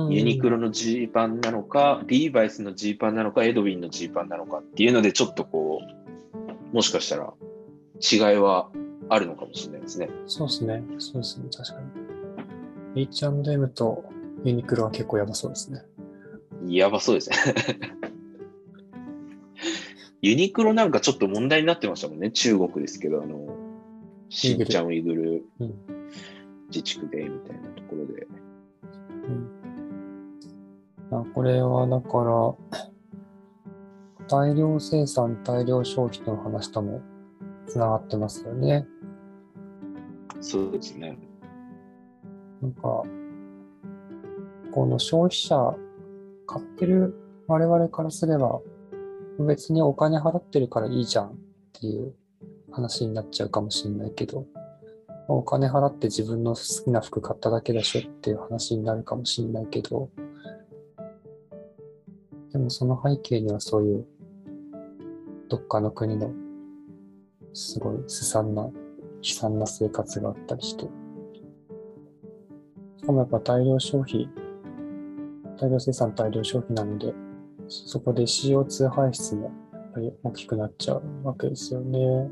[0.10, 5.82] ユニクロのジーパンなのか、リーバイスのジーパンなのか、エドウィンのジーパンなのかっていうので、ちょっとこ
[6.74, 7.34] う、もしかしたら
[8.12, 8.70] 違いは
[9.08, 10.10] あるのかもしれないですね。
[10.26, 10.84] そうですね。
[11.00, 11.46] そうですね。
[11.50, 11.80] 確か
[12.96, 13.04] に。
[13.04, 14.04] H&M と
[14.44, 15.84] ユニクロは結構やばそうですね。
[16.68, 17.38] やばそうですね。
[20.22, 22.32] ユニクロなんかちょっと問題になってましたもんね。
[22.32, 23.48] 中国ですけど、あの、
[24.28, 25.97] しんちゃんウイグルうん
[26.70, 28.28] 自治区でみたいなところで。
[31.12, 32.56] あこれはだから、
[34.28, 37.02] 大量生産、大量消費との話とも
[37.66, 38.86] つながってますよね。
[40.42, 41.18] そうですね。
[42.62, 43.04] なんか、
[44.74, 45.76] この消費者、
[46.46, 47.16] 買ってる
[47.48, 48.60] 我々からすれば、
[49.40, 51.32] 別にお金払ってるからいいじゃんっ
[51.74, 52.14] ていう
[52.72, 54.46] 話になっちゃうかもしれないけど、
[55.30, 60.10] お金払って自分の好きな服買っただけでしょっていう話になるかもしれないけど、
[62.54, 64.06] でもその背景にはそういう、
[65.50, 66.32] どっかの国の
[67.54, 68.72] すごい凄惨な、悲
[69.22, 70.90] 惨な生活があったりして、し
[73.06, 74.30] かもやっぱ大量消費、
[75.60, 77.13] 大量生産大量消費なので、
[77.68, 82.30] そこで CO2 排出もやっぱり大きくなっちゃうわけですよね。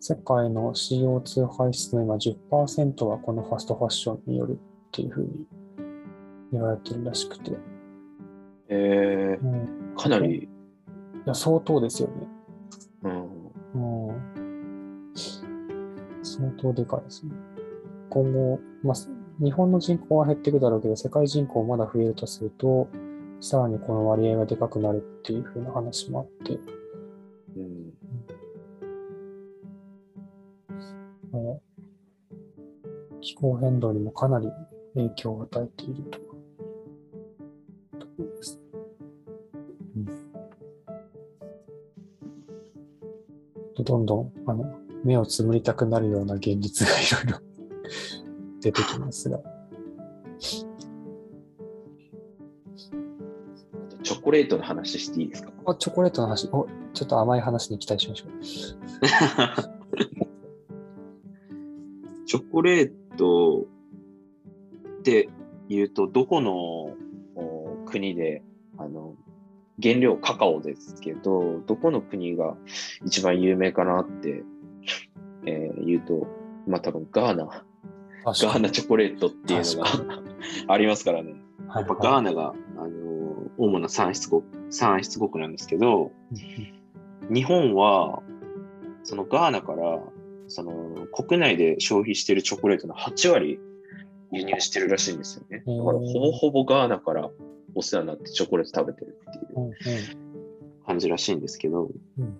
[0.00, 4.56] 世界の CO2 排出の今10%はこのファストファッションによるっ
[4.92, 5.46] ていうふうに
[6.52, 7.52] 言われてるらしくて。
[8.68, 10.48] えうん、ー、かなり、い
[11.26, 12.14] や、相当ですよね。
[13.74, 15.12] うん、うん。
[16.22, 17.32] 相当でかいですね。
[18.10, 18.94] 今後、まあ、
[19.42, 22.88] 日本の人口は減っていくだろうけど、世界人口まだ増えるとすると、
[23.40, 26.58] さらにこの割合がでかくなるっていう風な話もあって、
[27.56, 27.87] うん、
[33.20, 34.48] 気候変動にもかなり
[34.94, 36.18] 影響を与えていると。
[37.98, 38.60] ところです
[39.96, 40.06] うん
[43.84, 44.64] どんどんあの
[45.04, 47.38] 目をつむりたくなるような現実がいろいろ
[48.60, 49.40] 出てきますが。
[54.02, 55.52] チョコレートの話していいですか？
[55.66, 58.30] あチョコレートの話、おちょっと甘い話に期待しましょう。
[62.28, 63.66] チョコレート
[64.98, 65.30] って
[65.70, 66.94] 言うと、どこの
[67.34, 68.42] お国で、
[68.76, 69.14] あの、
[69.82, 72.54] 原料カカオですけど、どこの国が
[73.06, 74.44] 一番有名かなって、
[75.46, 76.26] えー言うと、
[76.66, 77.64] まあ多分ガーナ、
[78.26, 80.22] ガーナチョコレートっていうの確が
[80.68, 81.30] ありますからね。
[81.74, 86.12] ややっぱガーナが、あの、主な産出国、産出国なんですけど、
[87.32, 88.22] 日本は、
[89.02, 89.98] そのガーナから、
[90.48, 93.60] その国内で消費しているチョコレートの8割
[94.32, 95.58] 輸入してるらしいんですよね。
[95.58, 97.30] だからほぼほぼガーナから
[97.74, 100.28] お世話になってチョコレート食べてるっていう。
[100.88, 102.24] 感じらしいんですけど、うん。
[102.24, 102.34] うん。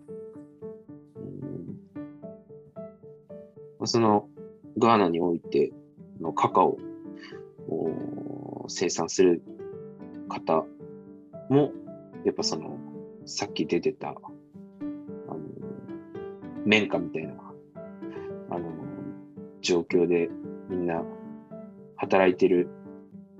[3.79, 4.27] まあその
[4.79, 5.71] ガーナにおいて
[6.19, 6.79] のカカオ
[7.69, 9.43] を生産する
[10.29, 10.65] 方
[11.51, 11.73] も、
[12.25, 12.79] やっぱその、
[13.27, 14.19] さっき出てた、あの、
[16.65, 17.35] 綿花みたいな、
[19.61, 20.29] 状況で
[20.69, 21.03] みんな
[21.97, 22.69] 働いてる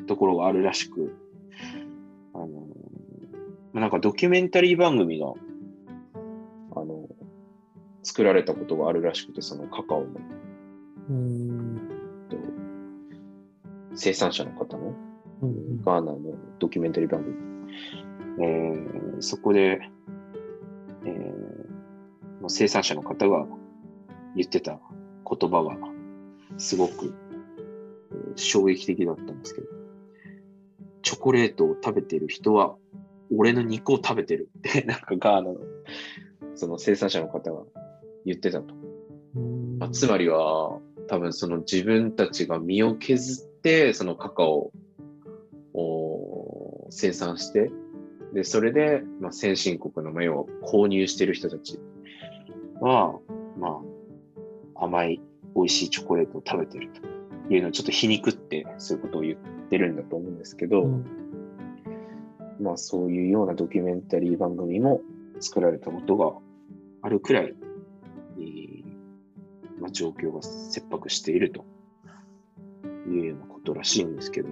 [0.07, 1.15] ところがあるらしく、
[2.35, 2.47] あの、
[3.73, 5.33] まあなんかドキュメンタリー番組が、
[6.77, 7.09] あの、
[8.03, 10.07] 作られたことがあるらしくて、そのカカオの。
[11.11, 11.81] うん。
[12.29, 12.37] と
[13.95, 14.95] 生産者の方の
[15.43, 15.83] うんうん。
[15.83, 16.19] ガーナの
[16.59, 17.37] ドキュメンタリー番組。
[18.41, 19.81] えーそこで、
[21.05, 23.47] えーまあ生産者の方が
[24.37, 24.79] 言ってた
[25.29, 25.77] 言葉が
[26.57, 27.15] すごく
[28.13, 29.67] えー衝撃的だったんですけど、
[31.03, 32.77] チョコレートを食べてる人は
[33.37, 34.49] 俺の肉を食べてる。
[34.59, 35.57] って、なんかガーナの
[36.55, 37.63] その生産者の方が
[38.25, 38.75] 言ってたと。
[39.37, 39.79] うん。
[39.79, 40.79] まあ、つまりは、
[41.09, 44.73] 多分その自分たちが身を削って、そのカカオ
[45.75, 47.71] を生産して、
[48.35, 51.79] で、それで、まあ、先進国の目を購入してる人たち
[52.81, 53.19] は、
[53.59, 53.81] ま
[54.77, 55.21] あ、甘い、
[55.59, 56.89] 美味しいチョコレートを食べてる
[57.49, 59.37] というのをちょっと皮肉って、そういうことを言っ
[59.69, 61.05] てるんだと思うんですけど、うん。
[62.61, 65.01] まあ、そういうようなドキュメンタリー番組も
[65.41, 66.33] 作られたことが
[67.03, 67.55] あるくらい、
[68.39, 68.85] えー
[69.81, 71.65] まあ、状況が切迫していると
[73.09, 74.49] いうようなことらしいんですけど、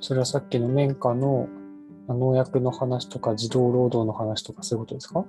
[0.00, 1.48] それはさっきの綿花の
[2.08, 5.24] あ農薬の話とか児童労働の話とかそういうことですか？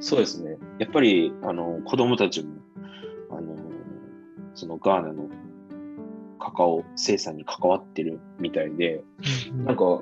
[0.00, 0.56] そうですね。
[0.78, 2.54] やっぱり、あの、子供たちも、
[4.58, 5.28] そのガーナの
[6.40, 9.04] カカオ生産に関わってるみたいで、
[9.64, 10.00] なんか、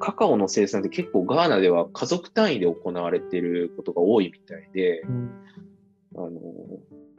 [0.00, 5.30] カカオの生産って結構ガーナでは家族単位で行われてることが多いみたいで、うん
[6.16, 6.30] あの、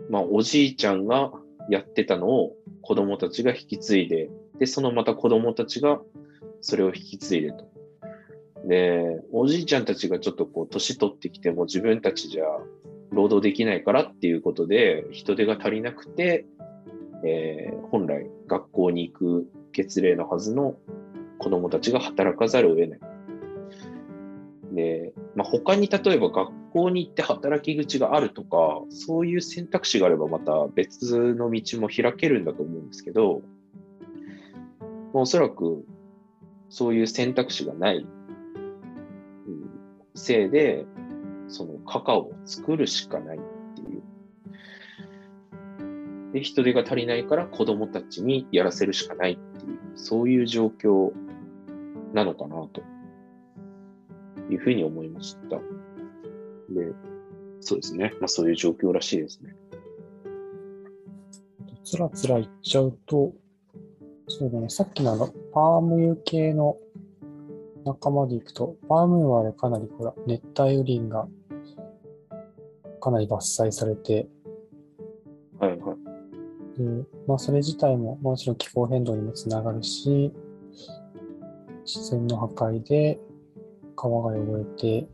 [0.09, 1.32] まあ、おじいちゃんが
[1.69, 6.01] やってたのを子供たちが引き継いで、で、そのまた子供たちが
[6.61, 7.71] それを引き継いでと。
[8.65, 12.45] で、おじいちゃんたちがちょっとこう、年取ってきても自分たちじゃ
[13.18, 16.45] 労働できないからっていうことで、人手が足りなくて、
[17.26, 20.76] えー本来学校に行く月齢のはずの
[21.39, 22.99] 子供たちが働かざるを得ない。
[24.74, 33.41] で、まあ、他に例えば学校に行って働き口があるとか、そういう選択肢があればまた別の道も開けるんだと思うんですけど、
[35.13, 35.86] おそらく
[36.70, 38.01] そういう選択肢がない、う
[39.49, 39.70] ん
[40.13, 40.86] せいで、
[41.48, 43.41] そのカカオを作るしかないっ
[43.76, 44.04] ていう。
[46.34, 51.12] で、人手が足りないから子供たちにやらせるしかないっていう、そういう状況
[52.14, 52.82] なのかなと
[54.50, 55.58] いうふうに思いました。
[56.70, 56.93] で、
[57.62, 58.14] そうですね。
[58.20, 59.56] まあそういう状況らしいですね。
[61.84, 63.34] つらつら言っちゃうと、
[64.28, 66.78] そうだね、さっきのあの、パーム油系の
[67.86, 71.30] 仲間でいくと、パーム油はあれかなりほら、熱帯雨林が
[73.00, 74.28] かなり伐採されて、
[75.60, 75.98] はいはい。
[76.78, 80.32] でまあそれ自体ももちろん気候変動にもつながるし、
[81.86, 83.20] 自然の破壊で
[83.95, 85.08] 川が汚れて、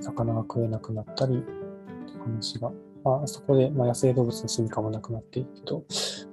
[0.00, 1.42] 魚が食えなくなったり、
[2.22, 2.70] 話が、
[3.02, 5.84] まあそこで、まあ、野生動物の住処もなくなっていくと、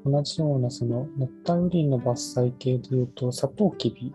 [0.06, 4.14] 同じようなその熱帯雨林の伐採系でいうと、サトウキビ、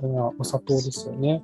[0.00, 1.42] これはお砂糖ですよね。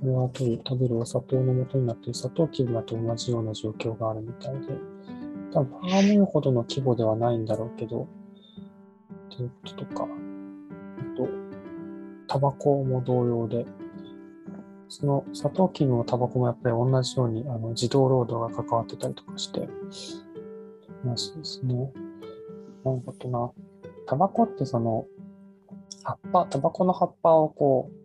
[0.00, 4.68] それは食べる食べるお砂糖の元になっているサトウキビだと同じような状況があるみたいで、
[5.52, 8.08] 多分パーム油ほどの規模ではないんだろうけど、
[9.34, 11.28] っていうこととか、あと、
[12.28, 13.66] タバコも同様で、
[14.88, 19.68] そのサトウキビもタバコもやっぱり同じようにあの児童労働が関わってたりとかして、
[21.02, 21.92] 話ですね。
[22.84, 23.50] なんかとな、
[24.06, 25.06] タバコってその、
[26.02, 27.99] 葉っぱ、タバコの葉っぱをこう、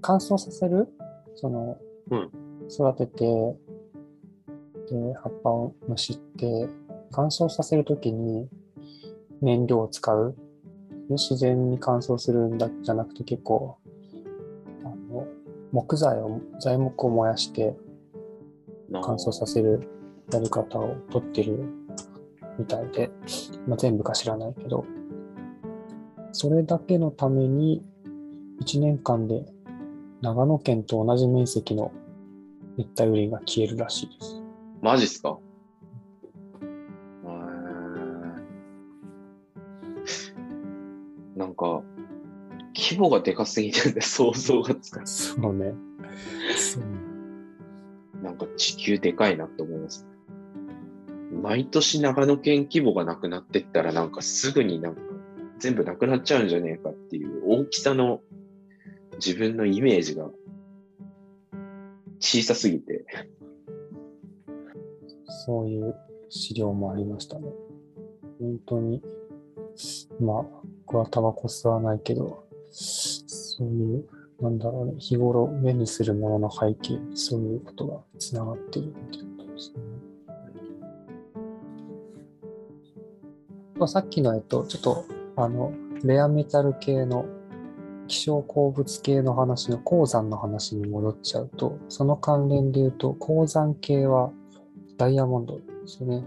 [0.00, 0.88] 乾燥させる
[1.36, 1.78] その、
[2.10, 2.30] うん。
[2.70, 3.24] 育てて、
[4.90, 6.68] で、葉っぱをむしって、
[7.12, 8.48] 乾燥させるときに
[9.40, 10.36] 燃料を使う。
[11.08, 13.78] 自然に乾燥するんだじゃなくて結構、
[14.84, 15.26] あの、
[15.72, 17.74] 木材を、材木を燃やして
[18.92, 19.80] 乾燥させる
[20.32, 21.64] やり方をとってる
[22.58, 23.10] みたいで、
[23.66, 24.84] まあ、全部か知らないけど、
[26.32, 27.82] それだけのために
[28.62, 29.44] 1年間で
[30.20, 31.92] 長野県と同じ面積の
[32.76, 34.42] 熱帯雨林が消えるらしいです。
[34.82, 35.38] マジっすか？
[41.36, 41.82] なんか、
[42.76, 45.06] 規模がでかすぎてて想像がつかない。
[45.06, 45.72] そうね。
[46.54, 46.84] そう
[48.22, 50.06] なんか地球でかいなって思います。
[51.42, 55.00] 毎年長野県規模がなくなってったらなんかすぐになんか
[55.58, 58.20] 全部なくなっちゃうんじゃねえかっていう大きさの
[59.24, 60.28] 自分のイメージが
[62.18, 63.04] 小さすぎて。
[65.46, 65.94] そういう
[66.28, 67.48] 資料もありましたね。
[68.38, 69.02] 本当に、
[70.20, 70.44] まあ、
[70.86, 74.06] 僕はタバコ吸わないけど、そういう、
[74.40, 79.80] なんだろうね、日頃目にするものの背景にそういうことがつながっているってことですね。
[83.76, 85.04] まあ、さっきの、えっと、ちょっと、
[85.36, 85.72] あの、
[86.04, 87.24] レアメタル系の
[88.10, 94.32] 希少鉱物系の話の鉱山の話に戻っちゃうと、その関連で言うと、鉱山系は
[94.98, 96.24] ダイヤモンドですよね。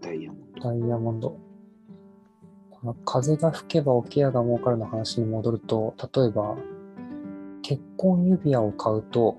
[0.00, 0.60] ダイヤモンド。
[0.60, 1.38] ダイヤモンド。
[3.04, 6.56] 風が吹けば桶屋が儲かるの話に戻ると、例えば、
[7.62, 9.36] 結婚指輪を買うと、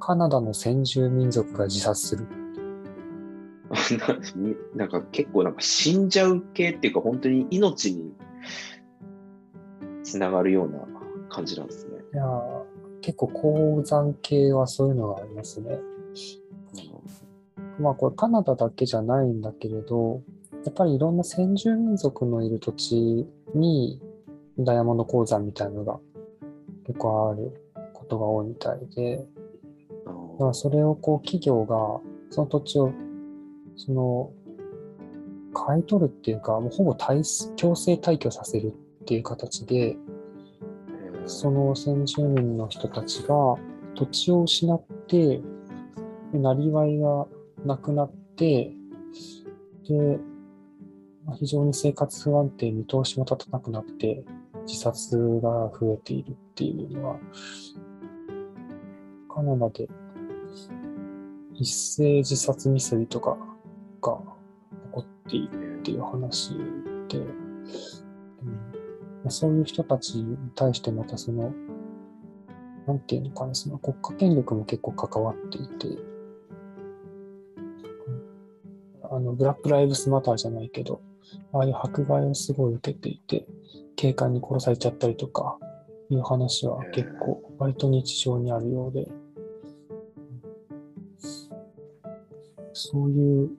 [0.00, 2.26] カナダの先住民族が自殺する。
[4.74, 8.12] ななんか結構なんか死んじゃう系っていうか本当に命に
[10.06, 10.78] つながるような
[11.28, 11.96] 感じなんですね。
[12.14, 12.62] いやー
[13.00, 15.78] 結構鉱山系はそういうのがありますね。
[17.80, 20.22] まあこれカナダだけじゃないんだけれど、
[20.64, 24.00] やっぱりいろんな先住民族のいる土地に
[24.58, 25.98] ダイヤモンド鉱山みたいなのが
[26.86, 27.52] 結構ある
[27.92, 29.26] ことが多いみたいで、
[30.06, 32.00] あだからそれをこう企業が
[32.30, 32.92] その土地を
[33.76, 34.30] その
[35.52, 39.96] 買い取るっていうか、もうほぼ強制退去させるっていう形で、
[41.26, 43.56] その先住民の人たちが
[43.94, 45.40] 土地を失って、
[46.32, 47.26] でなりわいが
[47.64, 48.72] なくなって、
[49.88, 50.18] で、
[51.24, 54.24] まあ非常に生活不安定、見通しも立たなくなって、
[54.66, 57.18] 自殺が増えているっていうのは、
[59.32, 59.88] カナダで
[61.54, 63.30] 一斉自殺未遂とか
[64.02, 64.22] が起
[64.92, 66.54] こっているっていう話
[67.08, 67.36] で、うん。
[68.42, 68.75] まあ
[69.30, 71.52] そういう人たちに対してまたその、
[72.86, 75.98] なんていうのかな、その国家権力も結構関わっていて、
[79.10, 81.00] あの、ブラック・ライブスマターじゃないけど、
[81.52, 83.46] ああいう迫害をすごい受けていて、
[83.96, 85.58] 警官に殺されちゃったりとか、
[86.08, 89.08] いう話は結構割と日常にあるようで、
[92.72, 93.50] そういう、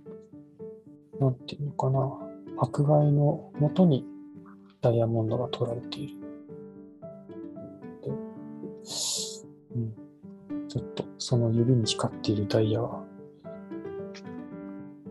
[1.20, 1.99] なんていうのかな、
[2.57, 4.05] 迫害のもとに
[4.88, 6.15] ダイヤモンドが取られている。
[9.75, 13.03] うん、ちょっとその指に光っているダイヤは、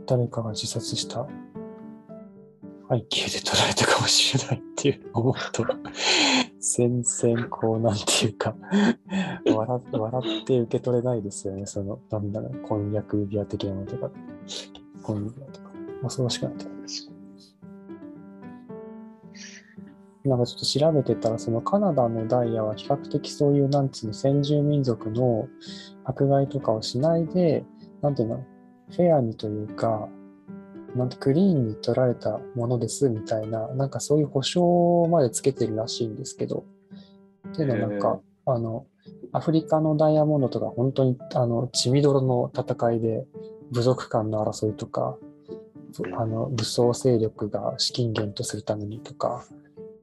[0.06, 1.26] 誰かが自殺した
[2.88, 5.66] 背景で取られたかもしれないっていう思うと、
[6.58, 8.56] 全然こう、なんていうか、
[9.44, 11.66] 笑笑って受け取れないですよね。
[11.66, 14.10] その、なんだろう、婚約指輪的なものとか、
[14.46, 14.70] 結
[15.02, 15.70] 婚指輪とか、
[16.02, 17.15] 恐ろしくなってくる
[20.28, 25.48] なんかちょっと調べてたら、そのカナダのダイヤは比較的そういう、なんつうの、先住民族の
[26.04, 27.64] 迫害とかをしないで、
[28.02, 28.44] なんていうの、
[28.90, 30.08] フェアにというか、
[30.94, 36.64] なんてクリーンに取られたものですみたいな、なんかそういう保証までつけてるらしいんですけど、
[37.48, 38.86] っていうのはなんか、あの、
[39.32, 43.26] アフリカのダイヤモンドとか本当にあの血みどろの戦いで
[43.70, 45.18] 部族間の争いとか、
[46.16, 49.44] あの武装勢力が資金源とするためにとか、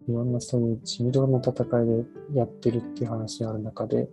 [0.07, 1.85] いろんなそういう血みどろの戦い
[2.33, 4.09] でやってるっていう話がある中で、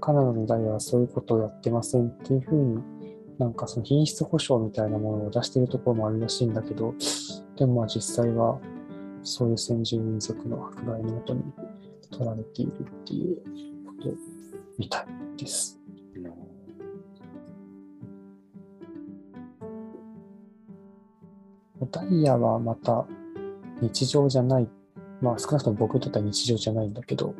[0.00, 2.82] カナダのダイヤはそういうことをやってませんっていうふうに
[3.38, 6.94] なんかその品質保証みたいなものを出しているところもあるらしいんだけど、
[7.56, 8.60] でもまあ実際は
[9.22, 11.42] そういう先住民族の迫害のもとに
[12.10, 13.36] 取られているっていう
[13.86, 14.10] こと
[14.78, 15.06] みたい
[15.36, 15.80] です。
[21.90, 23.06] ダイヤはまた
[23.80, 24.68] 日常じゃない、
[25.20, 27.34] まあ少なくとも僕にとっては日常じゃないんだけど、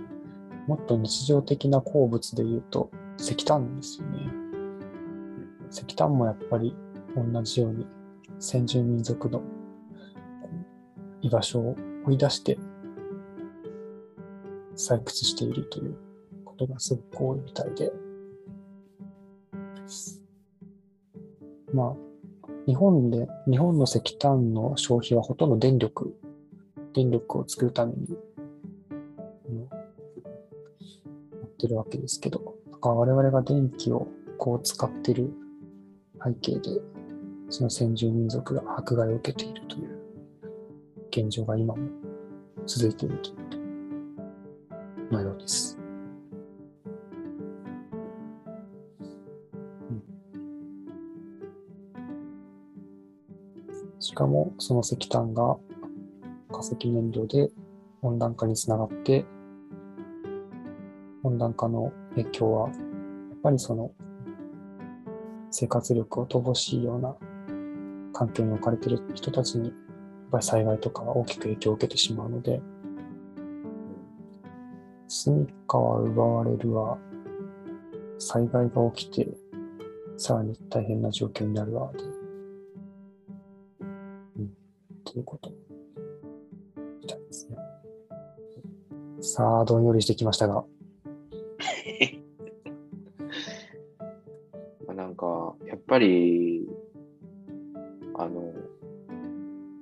[0.67, 4.31] もっと日常的な鉱物で言うと石炭ですよね。
[5.71, 6.75] 石炭もやっぱり
[7.15, 7.87] 同じように
[8.39, 9.43] 先住民族の
[11.23, 12.59] 居場所を追い出して
[14.77, 15.97] 採掘しているという
[16.45, 17.93] ことがすごく多いみたいで。
[21.73, 26.17] まあ、日本で、日本の石炭の消費はほとんど電力、
[26.97, 28.17] 電力を作るために、
[29.51, 29.67] うん、や
[31.45, 35.31] ってるわけですけど、だから我々が電気をこう使ってる
[36.25, 36.81] 背景で、
[37.51, 40.01] その先住民族が迫害を受けているという
[41.11, 41.87] 現状が今も
[42.65, 43.33] 続いているとい
[45.11, 45.79] うのようです。
[53.99, 55.59] しかも、その石炭が
[56.57, 57.51] 化石燃料で
[58.01, 59.27] 温暖化につながって、
[61.23, 62.79] 温暖化の影響は、やっ
[63.43, 63.91] ぱりその
[65.51, 67.15] 生活力を乏しいような
[68.15, 69.75] 環境に置かれている人たちに、やっ
[70.33, 72.63] ぱり災害とかは大きく影響を受けてしまうので、
[75.09, 76.97] 住処は奪われるわ、
[78.19, 79.29] 災害が起きて、
[80.17, 81.99] さらに大変な状況になるわで、
[84.39, 84.51] うん、
[85.05, 85.66] ということ。
[89.21, 90.55] さあ、どんよりしてきましたが、
[94.87, 96.69] まあなんか、やっぱり、
[98.15, 98.53] あの、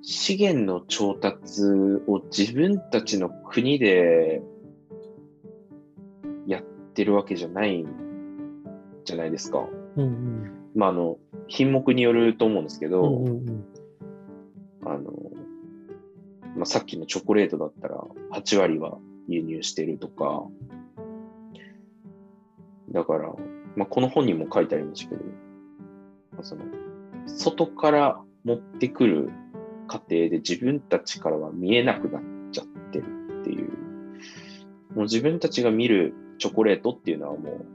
[0.01, 1.63] 資源の調達
[2.07, 4.41] を自分たちの国で
[6.47, 6.63] やっ
[6.93, 7.87] てるわけじゃないん
[9.03, 9.67] じゃないですか。
[9.97, 11.17] うんうん、まあ、あの、
[11.47, 13.65] 品目によると思うんですけど、うんうんうん、
[14.85, 15.11] あの、
[16.55, 20.45] まあ、さっきのチョコレートだったら、8割は輸入してるとか、
[22.91, 23.33] だから、
[23.75, 25.23] まあ、この本にも書いてありましたけど、
[26.43, 26.63] その
[27.25, 29.29] 外から持ってくる
[29.87, 32.21] 過程で自分たちからは見えなくなっ
[32.51, 33.05] ちゃってる
[33.41, 33.69] っていう。
[34.95, 37.65] もう自分たちが見るチョコレートっていうのはもう、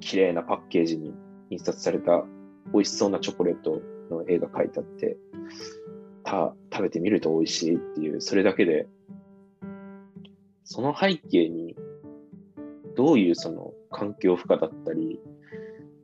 [0.00, 1.14] 綺麗なパッケージに
[1.50, 2.24] 印刷された
[2.72, 3.80] 美味しそうなチョコレート
[4.10, 5.16] の絵が描いてあって、
[6.24, 8.86] た食べてみると美味しいっていう、それだけで、
[10.70, 11.74] その背景に、
[12.94, 15.18] どういうその環境負荷だったり、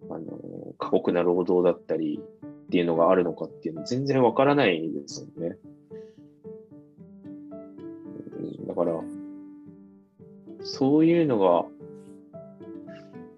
[0.09, 2.19] あの、過酷な労働だったり
[2.67, 5.59] っていうのがあるのかっていうの全然わからないですよね。
[8.67, 9.03] だから、
[10.61, 11.67] そういうのが、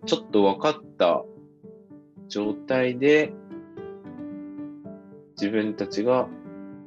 [0.07, 1.25] ちょっと分かった
[2.29, 3.33] 状態で、
[5.33, 6.29] 自分たちが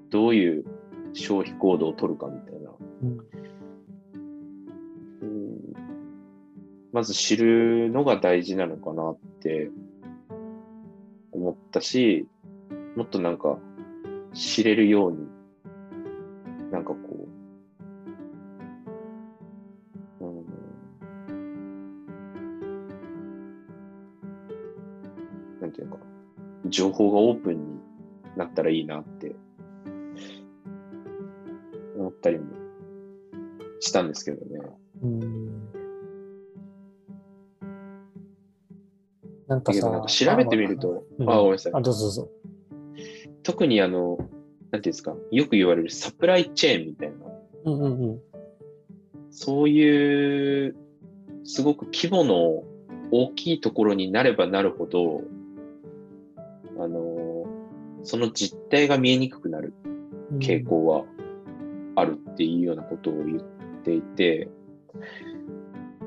[0.10, 0.66] どういう
[1.12, 2.72] 消費行動を取るかみたいな。
[6.92, 9.70] まず知るのが大事なのかなって
[11.32, 12.28] 思ったし、
[12.96, 13.60] もっとなんか
[14.34, 15.28] 知れるように、
[16.72, 16.98] なんかこ
[20.20, 20.46] う、うん、
[25.62, 25.98] なんていうか、
[26.66, 27.80] 情報がオープンに
[28.36, 29.36] なったらいいなって
[31.98, 32.46] 思ったりも
[33.80, 34.62] したんですけどね。
[35.04, 35.78] うん
[39.50, 41.74] なんかさ調べてみると、うんあ、ごめんなさい。
[41.74, 42.30] あ、どうぞどうぞ。
[43.41, 44.30] 特にあの、なんてい
[44.76, 47.16] うんですか、よく言われるサプライチェーンみたいな、
[47.66, 48.22] うんうんうん。
[49.32, 50.76] そういう、
[51.43, 52.64] すごく規模の
[53.12, 55.24] 大きいところになればなるほど、
[56.78, 57.47] あの、
[58.04, 59.74] その実態が見えにくくなる
[60.34, 61.06] 傾向は
[61.95, 63.41] あるっていうようなことを言っ
[63.84, 64.47] ていて、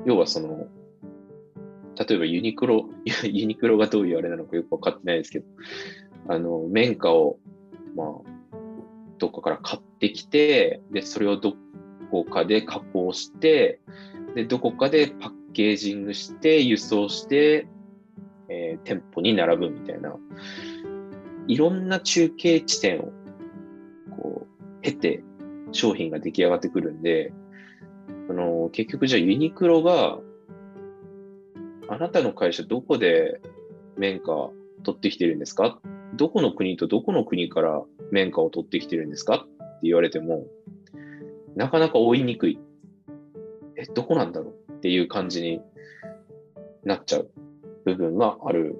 [0.05, 0.65] 要はその、
[1.95, 2.89] 例えばユニクロ、
[3.23, 5.45] ユニクロがどういうあれなのかよくわかってないですけど、
[6.27, 7.39] あの、綿花を、
[7.95, 8.57] まあ、
[9.19, 11.55] どっかから買ってきて、で、それをど
[12.11, 13.79] こかで加工して、
[14.35, 17.67] で、どこかでパッケージングして、輸送して、
[18.49, 20.15] えー店舗に並ぶみたいな、
[21.47, 23.11] いろんな中継地点を、
[24.11, 25.23] こう、経て、
[25.71, 27.33] 商品が出来上がってくるんで、
[28.29, 30.19] あの、結局じゃあユニクロが、
[31.89, 33.41] あなたの会社どこで
[33.97, 34.49] 綿花
[34.83, 35.79] 取ってきてるんですか？
[36.15, 37.81] どこの国とどこの国から
[38.11, 39.35] 綿花を取ってきてるんですか？
[39.35, 39.47] って
[39.83, 40.45] 言われても、
[41.55, 42.59] なかなか追いにくい。
[43.75, 44.71] え、どこなんだろう？
[44.71, 45.61] っていう感じに
[46.83, 47.31] なっちゃう
[47.85, 48.77] 部分がある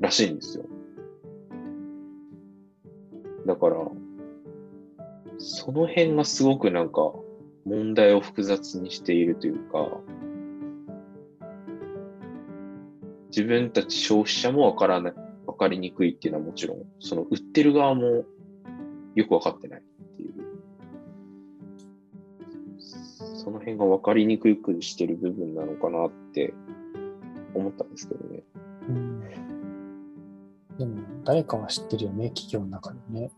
[0.00, 0.64] らしいんですよ。
[3.46, 3.76] だから、
[5.38, 7.12] その辺がすごくなんか
[7.64, 9.88] 問題を複雑にしているというか、
[13.34, 15.14] 自分たち消費者もわからない、
[15.46, 18.24] わかりにくいっていうのはもちろん、その売ってる側も
[19.14, 20.32] よくわかってないっていう。
[22.78, 26.52] その辺がわかりにくくしてる部分なのかなって
[27.54, 28.42] 思ったんですけどね。
[28.88, 29.22] うん
[30.78, 33.30] でも、誰かは知ってるよね、企業の中でね。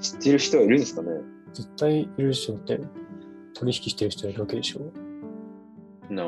[0.00, 1.10] 知ってる人はいるんですかね
[1.52, 2.80] 絶対いるでしょうって、
[3.54, 4.92] 取引してる人いるわけでしょ。
[6.12, 6.26] なあ。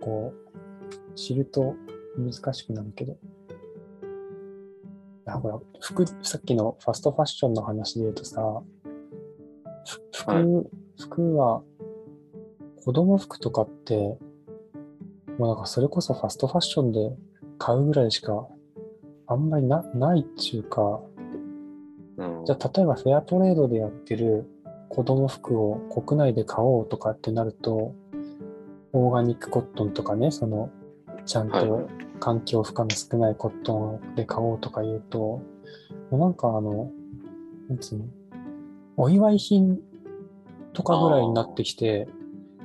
[0.00, 1.74] こう、知ると
[2.16, 3.16] 難しくなるけど。
[5.26, 8.62] あ、ほら、服、さっきのファストファッションの話で言うとさ、
[9.86, 10.44] ふ服、はい
[10.98, 11.62] 服は、
[12.84, 14.18] 子供服とかって、
[15.38, 17.16] もうなんかそれこそファストファッションで
[17.58, 18.46] 買うぐらいしか、
[19.26, 21.00] あんまりな、ないっていうか、
[22.16, 24.44] うんじゃあ例えばフェアトレードでやってる
[24.90, 27.94] 子供服を国内で買おうとかってなると、
[28.92, 30.70] オーガニックコットンとかね、その、
[31.24, 31.88] ちゃんはいはいと
[32.18, 35.42] 環境負荷の少ないコットンで買おうとか言うと、も
[36.12, 36.90] うなんかあの、
[37.68, 38.04] なんつうの、
[38.96, 39.78] お祝い品
[40.72, 42.08] とかぐらいになってきて、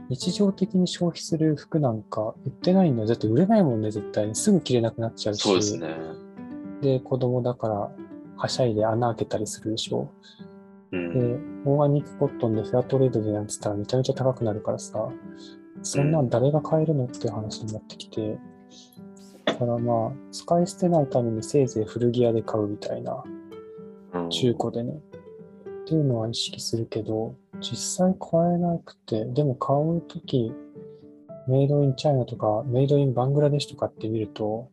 [0.10, 3.08] 日常的に消費する服なんか売ってないんだよ。
[3.08, 4.36] だって売れないもんね、絶対に。
[4.36, 5.42] すぐ着れなくなっちゃうし。
[5.42, 5.96] そうですね。
[6.82, 7.92] で、子供だから、
[8.38, 10.10] はしゃいで穴開けたりするでしょ。
[10.92, 15.10] でうん。、オーガニックコットンでフェアトレードでなんつったらめちゃめちゃ高くなるからさ、
[15.86, 18.38] そんなん誰が買えるのっていう話になってきて、
[19.46, 23.24] だからまあ、使い捨てないためにせいぜい古着屋で買うみたいな、
[24.14, 24.94] うん中古でね。
[24.94, 30.52] っていうのは意識するけど、実際買えなくて、でも買うとき、
[31.48, 34.70] メイドインチャイナとか、メイドインバングラデシュとかって見ると、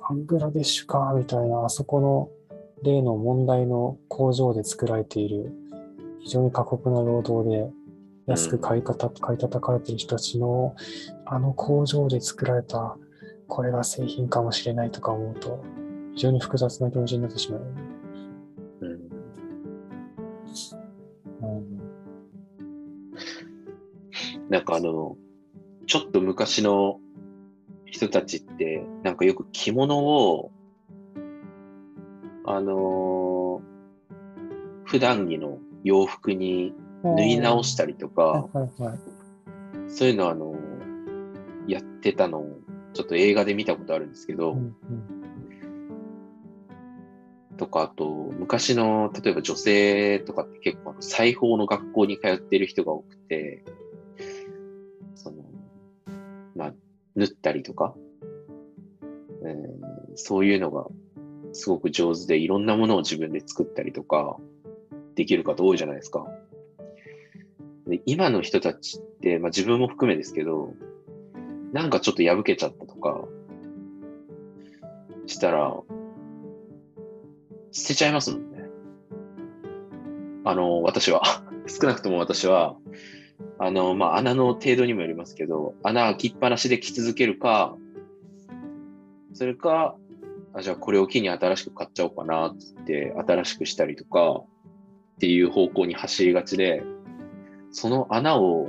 [0.00, 2.30] バングラデシュか、みたいな、あそこの
[2.82, 5.52] 例の問題の工場で作られている
[6.20, 7.70] 非常に過酷な労働で
[8.30, 10.74] 安く買い方、買い叩かれている人たちの
[11.26, 12.96] あの工場で作られた
[13.48, 15.64] これが製品かもしれないとか思うと
[16.14, 17.60] 非常に複雑な気持ちになってしまう。
[18.80, 18.88] うん。
[21.42, 21.80] うん
[24.48, 25.16] なんかあの、
[25.86, 26.98] ちょっと昔の
[27.84, 30.50] 人たちって、なんかよく着物を、
[32.44, 33.70] あのー
[34.90, 38.48] 普段着の洋服に縫い直したりとか。
[39.88, 40.54] そういうのあの
[41.66, 42.58] やってたのを、
[42.92, 44.74] ちょっと映画で見たことあるんですけど、うんうん
[47.60, 53.62] とか、あと、昔の、例えば女性とかって結構裁縫の学校に通っている人が多くて、
[55.14, 55.44] その、
[56.56, 56.74] まあ、
[57.16, 57.94] 縫ったりとか、
[59.42, 59.80] うん
[60.14, 60.86] そういうのが
[61.52, 64.38] すごく上手で、いろんなものを自分で作ったりとか、
[65.14, 66.26] できる方多いじゃないですか。
[67.90, 70.74] で今の人たちって、まあ自分も含めですけど、
[71.72, 73.24] なんかちょっと破けちゃったとか、
[75.26, 75.74] したら、
[77.72, 78.64] 捨てちゃいますもんね。
[80.44, 81.22] あの、私は。
[81.66, 82.76] 少なくとも私は、
[83.58, 87.76] あの、まあ、穴の程度にもよりますけど、穴開きっぱなしで着続けるか、
[89.34, 89.96] それか、
[90.52, 94.42] あじゃあこれを機に新しく買っちゃおうかなってって、新しくしたりとか、
[95.16, 96.82] っていう方向に走りがちで、
[97.72, 98.68] その穴を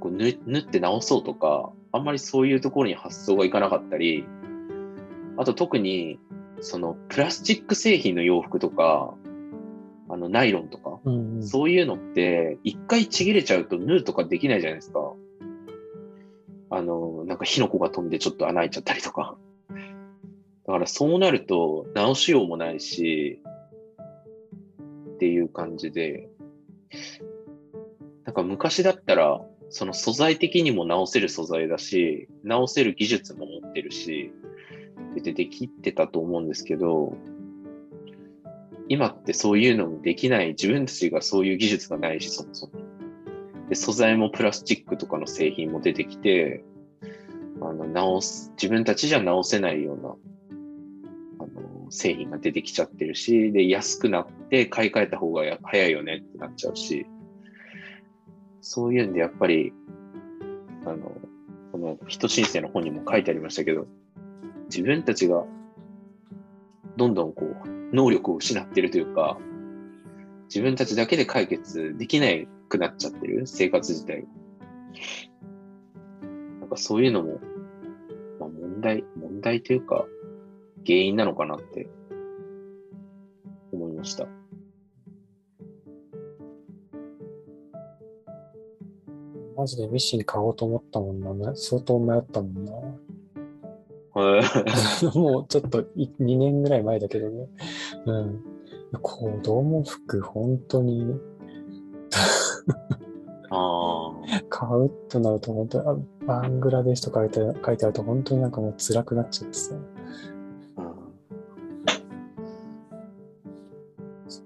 [0.00, 4.26] こう縫縫って直そうとか、あんまりそういうところに発想がいかなかったり、
[5.36, 6.18] あと特に、
[6.60, 9.14] そのプラスチック製品の洋服とか、
[10.08, 15.12] あのナイロンとか、うんうんそういうのって、一回ちぎれちゃうと縫うとかできないじゃないですか。
[16.70, 19.36] あの、なんか火の粉が飛んでちょっと穴開いちゃったりとか。
[20.66, 23.40] だからそうなると直しようもないし、
[25.14, 26.28] っていう感じで、
[28.24, 29.40] なんか昔だったら、
[29.70, 34.32] その素材的にも直せる素材だし、直せる技術も持ってるし、
[35.22, 37.16] でできてたと思うんですけど、
[38.88, 42.72] 今ってそういうのもできない、自分たちがそういう技術がないし、そもそも。
[43.68, 46.64] で、素材もプラスチックとかの製品も出てきて、
[47.60, 50.14] あの、直す、自分たちじゃ直せないような、
[51.94, 57.06] 製品が出てきちゃってるし、で、安くなって買い替えた方が早いよねってなっちゃうし、
[58.60, 59.72] そういうんでやっぱり、
[60.84, 61.12] あの、
[61.70, 63.86] この人申請の本にも書いてありましたけど、
[64.64, 65.44] 自分たちが
[66.96, 69.38] どんどんこう、能力を失ってるというか、
[70.46, 72.26] 自分たちだけで解決できな
[72.68, 74.28] くなっちゃってる、生活自体が。
[76.60, 77.40] なんかそういうのも、
[78.40, 80.06] まあ、問題、問題というか、
[80.86, 81.88] 原因なのかなって
[83.72, 84.26] 思いました。
[89.56, 91.54] マジでミシン買おうと思ったもんな。
[91.54, 92.72] 相当迷ったもんな。
[94.14, 94.44] はい
[95.18, 97.48] もうちょっとい2年ぐらい前だけどね。
[98.06, 98.44] うん。
[99.00, 101.04] 子供服、本当に
[103.50, 104.12] あ
[104.48, 109.74] 買うとなると、本当にあバングラデシュとか書いて書いてあると、本当になんかもう辛くなっちゃってさ。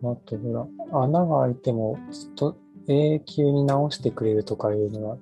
[0.01, 2.57] その後、ほら、穴が開いてもずっと
[2.89, 5.19] 永久に直してくれるとかいうのは、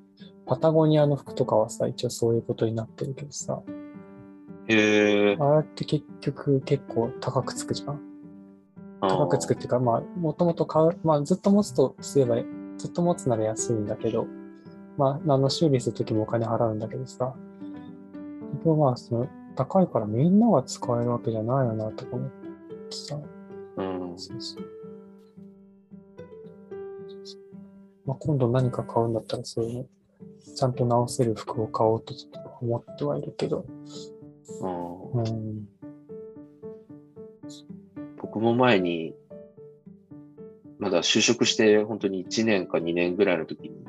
[0.46, 3.62] パタゴニアの服とかはさ、一応そういうことになってるけどさ、
[4.68, 5.36] へえ。
[5.38, 8.00] あれって結局結構高くつくじゃん。
[9.00, 12.36] 高くつくっていうか、まあ、もともと買う、まあ、ずっと持つとすれば、
[12.78, 14.26] ずっと持つなら安いんだけど、
[14.96, 17.34] まあ、あの、修理するときもお金払うんだけどさ、
[18.52, 23.18] 結局まあ、その、高いからみんなが使えるわけじゃないよな、とか思ってさ、
[23.76, 24.18] うん。
[24.18, 24.64] そうそう。
[28.06, 29.86] まあ、今度何か買うんだったら、そういうの、
[30.54, 33.66] ちゃんと直せる服を買おうとちょっと思ってはいるけど、
[34.60, 35.68] うんうん。
[38.16, 39.14] 僕も前に、
[40.78, 43.86] まだ就職して本当に1年か2年ぐらいの時に、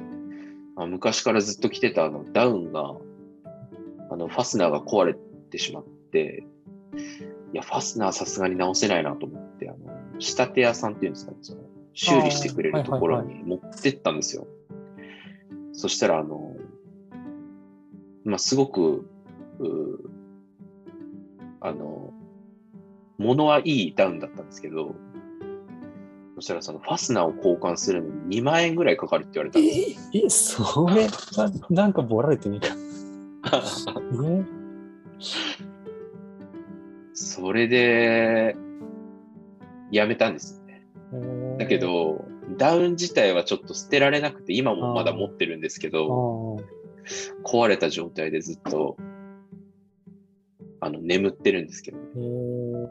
[0.76, 2.96] あ昔からずっと着てたあのダウンが、
[4.10, 5.16] あのファスナーが壊れ
[5.52, 6.44] てしまって、
[7.54, 9.78] いや、ファスナーさすがに直せないなと思って、あの、
[10.20, 11.62] 仕立て屋さんっていうんですかね、その
[11.94, 14.48] 修理してくれるところに持ってったんですよ。
[15.74, 16.56] そしたら、あの、
[18.26, 19.08] まあ、すごく、
[19.60, 20.10] う
[21.62, 22.14] あの、
[23.18, 24.96] 物はいいダウンだったんですけど、
[26.36, 30.88] そしたらそのファスナーを交換するのに2万円ぐらいかかるって言われたんですよ。
[30.88, 31.08] え、それ、
[31.72, 32.76] ななんかボラれてね えか。
[34.24, 35.67] え
[37.40, 38.56] それで、
[39.92, 40.62] やめたんです
[41.14, 41.58] よね。
[41.60, 42.26] だけ、ど、
[42.58, 46.64] ダウン自体はちょっと捨てられなくて、今もまだ持ってるんですけあど、ー。
[47.44, 48.98] 壊れた状態でずっと、
[50.80, 52.90] あの、眠ってるんですけど、えー。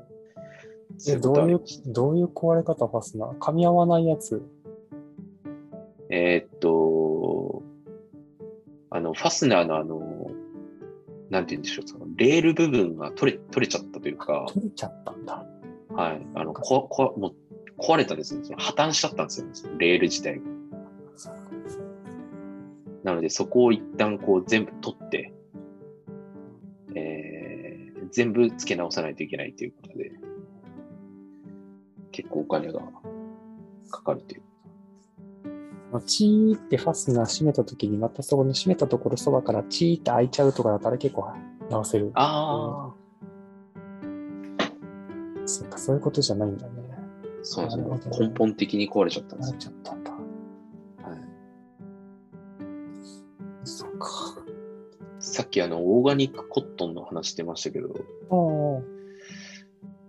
[0.98, 4.40] そういうえどういうどういう壊れ方ファスナー噛み合わないやつ？
[6.08, 7.62] えーっと、
[8.90, 10.25] あの、ファスナーのあの、
[11.30, 15.44] なんて言うんでしょう、そのレール部分が取れ、取れちゃったというか、取れちゃったんだ。
[15.90, 17.34] はい、あの、こ、こ、もう
[17.80, 18.44] 壊れたんですよ。
[18.44, 20.42] その破綻しちゃったんですよ、そのレール自体が。
[23.04, 25.32] なので、そこを一旦こう全部取って、
[26.94, 30.12] えー、全部付け直さないといけないということで、
[32.10, 32.80] 結構お金が
[33.90, 34.42] かかるという。
[35.96, 41.26] あのチーってファスナー閉めたときに、またそこの閉めたところそばからチーって開いちゃうとかだったら結構
[41.70, 42.10] 直せる。
[42.14, 42.94] ああ、
[45.46, 46.72] そっか、そういうことじゃないんだね。
[47.42, 49.60] そうですよなるほど根本的に壊れちゃったんですよなっ。
[49.62, 50.10] ちゃったんだ。
[50.10, 50.20] はい
[53.64, 54.08] そっか。
[55.18, 57.94] さっきあの、オーガニックコットンの話してましたけど、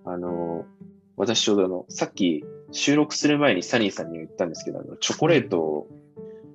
[0.03, 0.65] あの、
[1.15, 5.87] 私ちょうどあの、さっき収録する前にサニーさんには言ったんですけど、あのチョコレートを、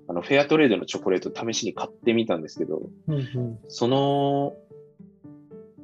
[0.08, 3.58] あの、フェアトレードのチョコレートを試しに買ってみたんですけど、うんうん。
[3.68, 4.54] その、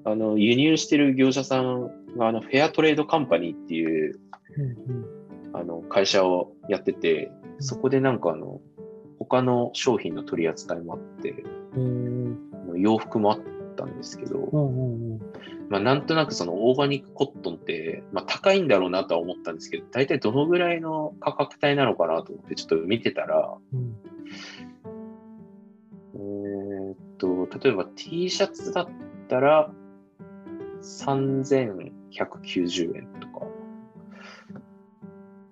[0.04, 4.18] あの、輸入してる業者さんが、あの、フェアトレードカンパニーっていう、
[4.58, 5.18] うん
[5.54, 8.60] あの、会社をやってて、そこでなんかあの、
[9.18, 11.44] 他の商品の取り扱いもあって、
[12.76, 13.40] 洋服もあっ
[13.78, 15.20] たんですけど、うんうんうん。
[15.68, 23.96] まあ、なんとなくそのオーガニックコットンって、まあ、高いんだろうなとは思ったんですけど、大体どのぐらいの価格帯なのかなと思ってちょっと見てたら、うん
[26.14, 28.88] えーっと、例えば T シャツだっ
[29.28, 29.70] たら
[30.82, 33.46] 3190円とか、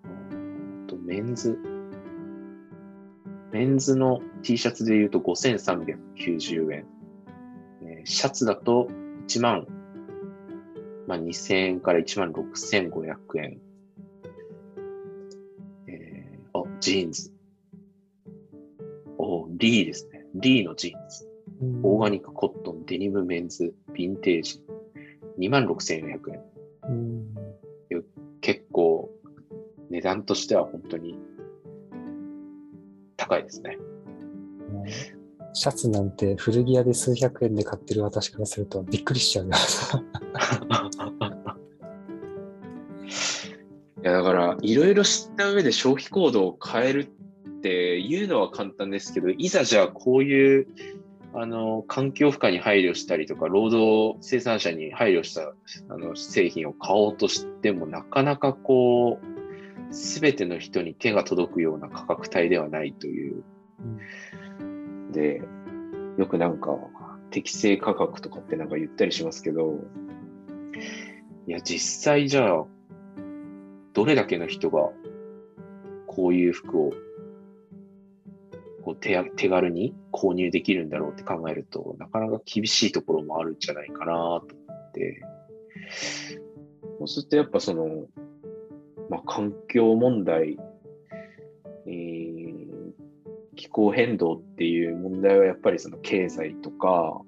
[0.04, 1.58] うーんとメンズ、
[3.52, 6.86] メンズの T シャツで言うと5390円、
[7.86, 8.88] えーシャツだと
[9.28, 9.66] 1万、
[11.06, 13.60] まあ、2000円から1万6500円、
[15.88, 17.32] えー、あ、ジーンズ。
[19.18, 20.26] おリーですね。
[20.34, 21.28] リーのジーンズ。
[21.62, 24.60] うんオーガニックコットン、デニムメンズ、ヴィンテージ。
[25.38, 26.42] 26,400円。
[26.88, 27.34] うん
[28.40, 29.10] 結構、
[29.90, 31.18] 値段としては本当に
[33.16, 33.76] 高いですね。
[34.70, 34.86] もう
[35.58, 39.56] シャツなんて古着屋で数百円で買ってる私からするとびっくりしちゃうな。
[43.96, 50.66] いや、だから、いろいろ知った上で消費行動を変えるっていうのは簡単ですけど、いざじゃあこういう、
[51.32, 55.54] あの、環境負荷に配慮したりとか、労働生産者に配慮した
[55.88, 63.42] あの製品を買おうとしても、なかなかこう、すべての人に手が届くような価格帯ではないという。
[65.12, 65.42] で、
[66.18, 66.76] よくなんか、
[67.30, 69.80] 適正価格とかってなんか言ったりしますけど、
[71.46, 72.64] いや、実際じゃあ、
[73.92, 74.90] どれだけの人が
[76.06, 76.92] こういう服を
[78.86, 85.22] こう手手軽に購入できるんだろうって考えると、なかなか厳しいところもあるんじゃないかなと思って、
[86.98, 88.06] そうするとやっぱその、
[89.10, 90.56] まあ、環境問題、
[91.86, 92.25] えー
[93.56, 97.20] 気候変動っていう問題はやっぱりその経済とか、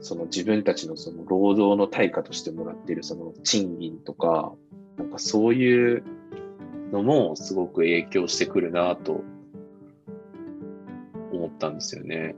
[0.00, 4.52] その自分たちのその労働の対価としてもらっているその賃金とか、
[4.96, 6.04] なんかそういう
[6.92, 9.22] のもすごく影響してくるなと
[11.32, 12.34] 思ったんですよね。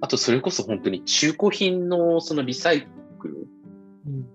[0.00, 2.86] あとそれこそ本当に中古品のそのリサイ
[3.18, 3.46] クル、
[4.06, 4.26] うん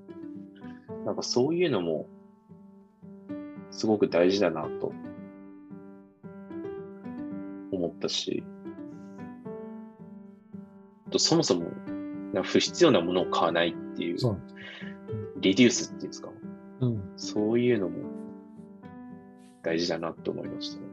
[1.05, 2.07] なんかそういうのも
[3.69, 4.91] すごく大事だなと
[7.85, 8.43] 思ったし、
[11.07, 11.65] あとそもそも
[12.43, 14.37] 不必要なものを買わないっていう、そう。
[15.39, 16.29] リデュースっていうんですか、
[16.81, 17.13] うん。
[17.17, 17.97] そういうのも
[19.63, 20.87] 大事だなと思いましたね。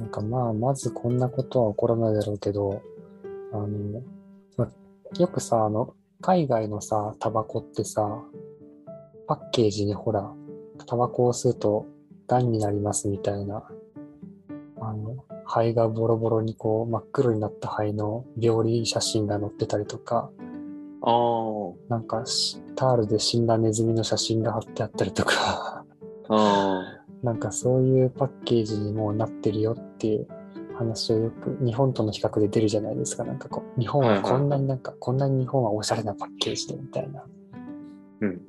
[0.00, 2.82] なんかまあ、まずこんなことは起こらないだろうけど、
[3.52, 4.02] あの、
[4.56, 4.70] ま
[5.18, 8.22] よくさ、あの、海外のさ、タバコってさ、
[9.26, 10.30] パッケージにほら、
[10.86, 11.86] タバコを吸うと
[12.28, 13.68] 癌になりますみたいな、
[15.46, 20.30] 肺がボロボロにこう真っ黒になった肺の病理写真が載ってたりとか、
[21.02, 25.84] ああ、なんかしタールで死んだネズミの写真が貼ってあったりとか、
[26.28, 30.26] あなんかそういうパッケージにもうなってるよっていう
[30.76, 33.24] 話をよく日本との比較で出るじゃないですか。
[33.24, 37.24] なんかこう、日本はこんなになんか、こんなに日本はおしゃれなパッケージでみたいな。
[38.20, 38.40] うん。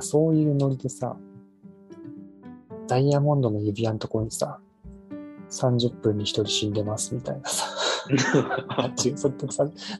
[0.00, 1.16] そういうノリでさ、
[2.86, 4.58] ダイヤモンドの指輪のところにさ、
[5.50, 7.64] 30分に1人死んでますみたいなさ。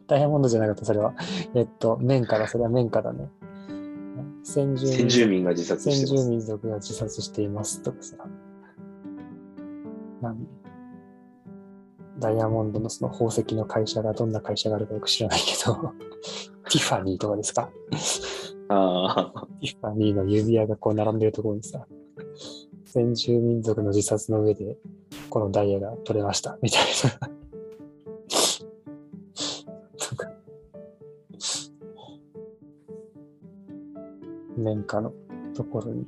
[0.07, 1.15] ダイヤモンドじゃなかった、それは。
[1.55, 3.31] えっと、綿花だ、それは綿花だね。
[4.43, 6.25] 先住先住民が自殺先してます。
[6.25, 8.17] 住民族が自殺していますとかさ。
[10.23, 10.47] なん
[12.19, 15.75] ダイヤモンドのその宝石の会社がどんな会社があるかよく知らないけど、
[16.69, 17.71] ティファニーとかですか？
[18.71, 19.47] ああ。
[19.61, 21.87] ティファニーの指輪がこう並んでるところにさ、
[22.91, 24.79] 先住民族の自殺の上で
[25.29, 26.83] このダイヤが取れましたみたい
[27.21, 27.29] な。
[29.99, 30.27] とか
[34.57, 35.13] 年下の
[35.55, 36.07] ところに、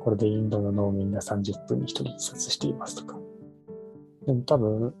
[0.00, 3.16] これでインドの農民が30分に1人自殺していますとか。
[4.26, 4.94] でも多分、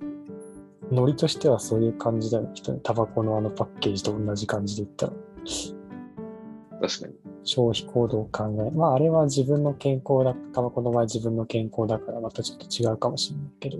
[0.90, 2.50] ノリとしてはそういう感じだよね。
[2.82, 5.12] タバコのあのパッケージと同じ感じで言ったら。
[6.80, 7.33] 確かに。
[7.44, 13.78] 消費行動を考え、まああれは自分の健康だ、タバコの場合自分の健康だからまたちょっと違うかもしれないけど、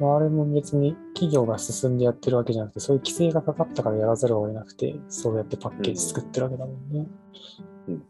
[0.00, 7.06] まああれも別に企業が進んでやってるわけじゃなくて、そういう規制がかかったからやらざるを得なくて、そうやってパッケージ作ってるわけだもんね。
[7.88, 8.02] うん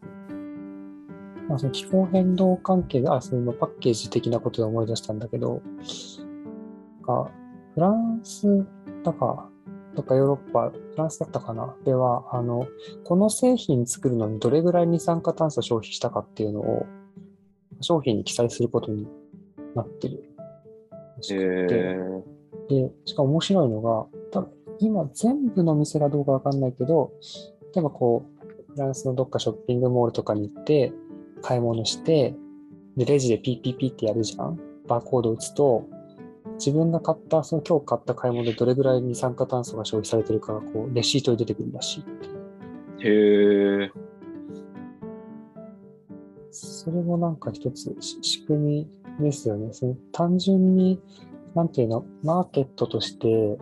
[1.49, 5.61] まあその気候変動関係で、あ、そのパッケージ的なことで思い出したんだけど、
[7.75, 8.65] フランス
[9.03, 9.50] だか、
[9.97, 11.75] とかヨーロッパ、フランスだったかな？
[11.85, 12.67] では、あの、
[13.05, 16.87] この製品作るのにどれぐらい二酸化炭素消費したかっていうのを
[17.81, 19.09] 商品に記載することに
[19.75, 20.25] なってる
[21.17, 21.75] らしえくて。
[22.75, 27.13] ー、で、しかも面白いのが、多分今全部の店がどうかわかんないけど、
[27.75, 28.25] 例えばこ
[28.69, 30.93] う、フランスのどっかショッピングモールとかに行って、
[31.43, 32.35] 買い物して、
[32.97, 34.59] で、レジでピッピッピってやるじゃん？
[34.87, 35.89] バーコード打つと、
[36.61, 42.05] 自分が買った、その今日買った買い物でどれぐらい二酸化炭素が消費されてるかが、こう、レシートに出てくるらしい。
[43.07, 43.91] へえ。
[46.51, 48.87] それもなんか一つし仕組
[49.19, 49.73] みですよね。
[49.73, 51.01] その単純に、
[51.55, 53.57] なんていうの、マーケットとして、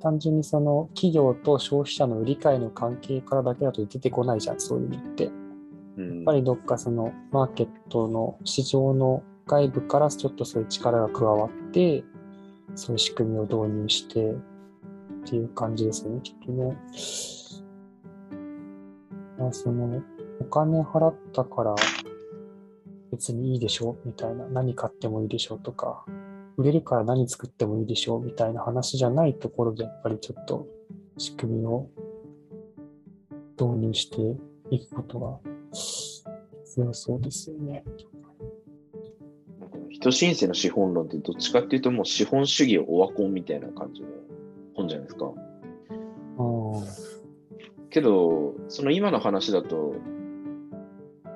[0.00, 5.24] 単純にその企業と消費者の売り買いの関係からだけだと出てこないじゃん、そういうのって。
[5.24, 5.30] や
[5.98, 12.04] うんっぱりどっかそのマーケットの市場の外部からちょっとそういう力が加わって、
[12.74, 14.36] そういう仕組みを導入してっ
[15.24, 16.76] ていう感じですよね、きっとね。
[19.38, 20.02] あ、その、
[20.40, 21.74] お金払ったから
[23.12, 26.04] 別にいいでしょみたいな、何買ってもいいでしょとか、
[26.56, 30.66] 売れるから何作ってもいいでしょみたいな話じゃないところで、やっぱりちょっと
[31.18, 31.88] 仕組みを
[33.58, 34.36] 導入して
[34.70, 35.38] いくことが
[35.72, 37.84] 必要そうですよね。
[40.06, 44.08] なんか人申請の資本論ってどっちかっていうともう資本主義をオワコンみたいな感じの
[44.74, 45.32] 本じゃないですか。
[47.90, 49.94] けど、その今の話だと、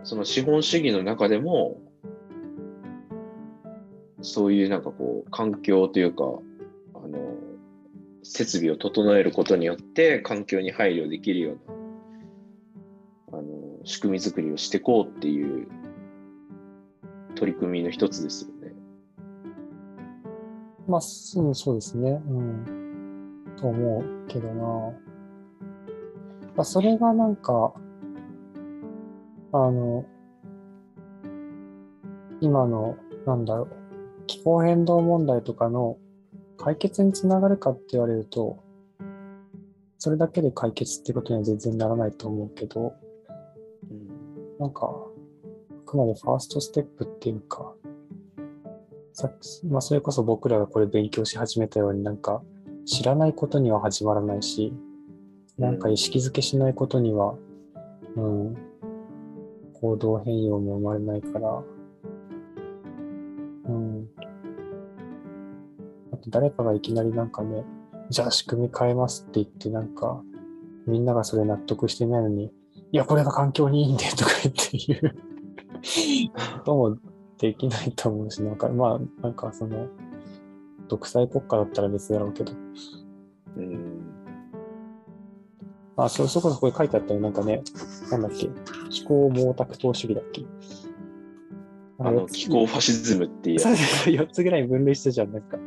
[0.05, 1.81] その資本主義の中でも、
[4.21, 6.25] そういうなんかこう、環境というか、
[6.95, 7.19] あの、
[8.23, 11.57] 設備を整えることによって環境に配慮できるよ
[13.31, 15.67] うな、あの、仕組み作りをしていこうっていう
[17.35, 18.75] 取り組みの一つですよね。
[20.89, 22.21] まあ、そうそうですね。
[22.29, 23.55] うん。
[23.57, 24.65] と思うけどな。
[26.57, 27.73] まあ、それがなんか、
[29.53, 30.05] あの、
[32.41, 33.69] 今の、なんだろう、
[34.27, 35.99] 気候変動問題とかの
[36.57, 38.63] 解決につながるかって言われると、
[39.99, 42.95] それだけで解決ってことには全然ならないと思うけど、
[43.91, 45.10] うんなんか、あ
[45.91, 47.75] くまでファーストステップっていうか、
[49.13, 52.43] さっき、まあ、それこそ僕らがこれ勉強し始めたようになんか、
[52.87, 54.73] 知らないことには始まらないし、
[55.59, 57.35] なんか意識づけしないことには、
[58.17, 58.57] うん、
[59.81, 61.63] 行動変容も生まれないから、
[63.67, 64.09] うん。
[66.13, 67.65] あと誰かがいきなりなんかね、
[68.11, 70.23] じゃあ仕組み変えますって言ってなんか、
[70.87, 72.53] みんながそれ納得してないのに、
[72.93, 75.30] いや、これが環境にいいんでとか言って言う
[76.33, 76.99] こ とも
[77.39, 79.89] できないと思うし、なんか、まあ、なんかその、
[80.89, 82.53] 独裁国家だったら別だろうけど、
[83.57, 84.01] うん
[85.97, 87.21] あ、そ、そこそこに書いてあったよ。
[87.21, 87.63] なんかね、
[88.11, 88.49] なんだっけ、
[88.89, 90.45] 気候毛沢東主義だっけ。
[91.99, 95.59] あの、気候ファシズムっていうそうそうそう、4つぐらい分類してたじゃん、なんか。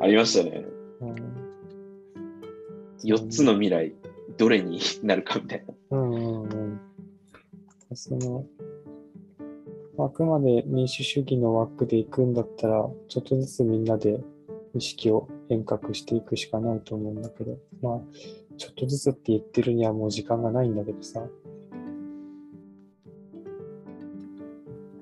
[0.00, 0.66] ありましたね。
[1.00, 1.16] うん
[3.04, 3.94] 4つの未来、
[4.36, 5.98] どれになるかみたいな。
[5.98, 6.80] うんうんうん。
[7.94, 8.44] その、
[9.98, 14.20] あくまで民主主義の枠で行くんだったら、ちょっとずつみんなで
[14.74, 18.00] 意識を変革していくしかないと思うんだけど、まあ、
[18.58, 21.20] ちょっとずつって言ってるにはもう時間がないんだけどさ。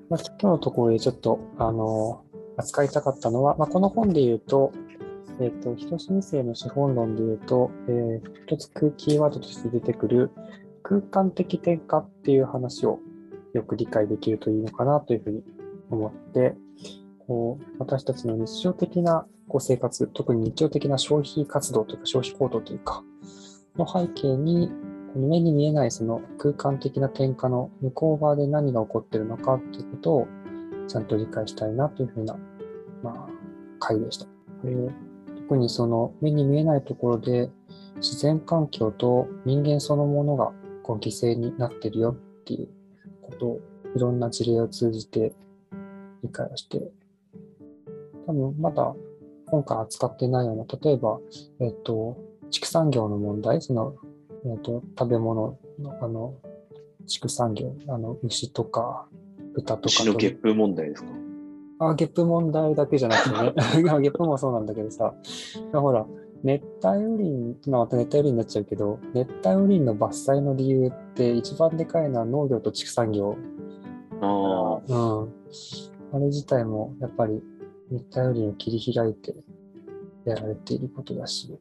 [0.09, 2.23] まあ、今日のところでちょっと、あの、
[2.57, 4.71] 扱いたかったのは、まあ、この本で言うと、
[5.41, 10.31] えっ、ー、と、人申請の資本論で言うと、えー、一つ空キーワードとして出てくる
[10.83, 12.99] 空間的転化っていう話を
[13.55, 15.43] よく理解できるといいのかなというふうに
[15.89, 16.55] 思って、
[17.27, 23.03] こう私たちの日常的なこう生活、特に日常的な消費活動というか消費行動というか、
[23.77, 24.71] の背景に、
[25.13, 30.27] この目に見えないその空間的な転化の向こう側で何が起こってるのかということを
[30.87, 32.37] ちゃんと理解したいなというふうな、
[33.01, 33.29] まあ、
[33.79, 34.25] 回でした。
[35.37, 37.49] 特にその目に見えないところで
[37.97, 40.51] 自然環境と人間そのものが
[40.83, 42.67] こう犠牲になってるよっていう
[43.25, 43.61] ことを
[43.95, 45.33] いろんな事例を通じて
[46.23, 46.91] 理解をして、
[48.27, 48.95] 多分まだ
[49.47, 51.19] 今回扱ってないような、例えば、
[51.59, 52.17] えっ、と、
[52.49, 53.95] 畜産業の問題、その、
[54.45, 56.35] えっ、と、食べ物の、あの、
[57.05, 59.07] 畜産業、あの、牛とか
[59.53, 59.85] 豚とか。
[59.87, 61.09] 牛のゲップ問題ですか？
[61.79, 63.53] あ、ゲップ問題だけじゃなくてね、
[64.01, 65.13] ゲップもそうなんだけどさ、
[65.73, 66.05] ほら、
[66.43, 73.37] 熱帯雨林、まあ、また熱帯雨林になっちゃうけど、熱帯雨林の伐採の理由って一番でかいのは農業と畜産業。
[74.21, 75.33] あうん。
[76.13, 77.41] あれ自体もやっぱり
[77.91, 79.35] 熱帯雨林を切り開いて
[80.25, 81.57] やられていることだし、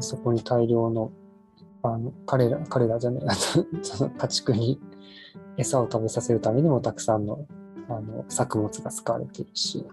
[0.00, 1.12] そこに大量の、
[1.82, 3.36] あの彼ら、彼らじゃない、
[3.82, 4.80] その家畜に
[5.56, 7.46] 餌を食べさせるためにもたくさんの
[7.88, 9.86] あの作物が使われているし、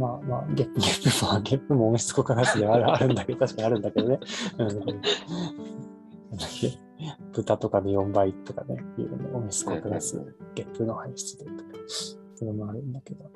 [0.00, 4.18] まあまあ、ゲップ、ゲップも、ゲップも温室効果ガスであるあるんだけど、確かにあるんだけどね。
[7.32, 10.18] 豚とかで4倍とかね、いうね、温室効果ガス、
[10.54, 11.62] ゲップの排出でとか、
[12.34, 13.30] それもあるんだけど、と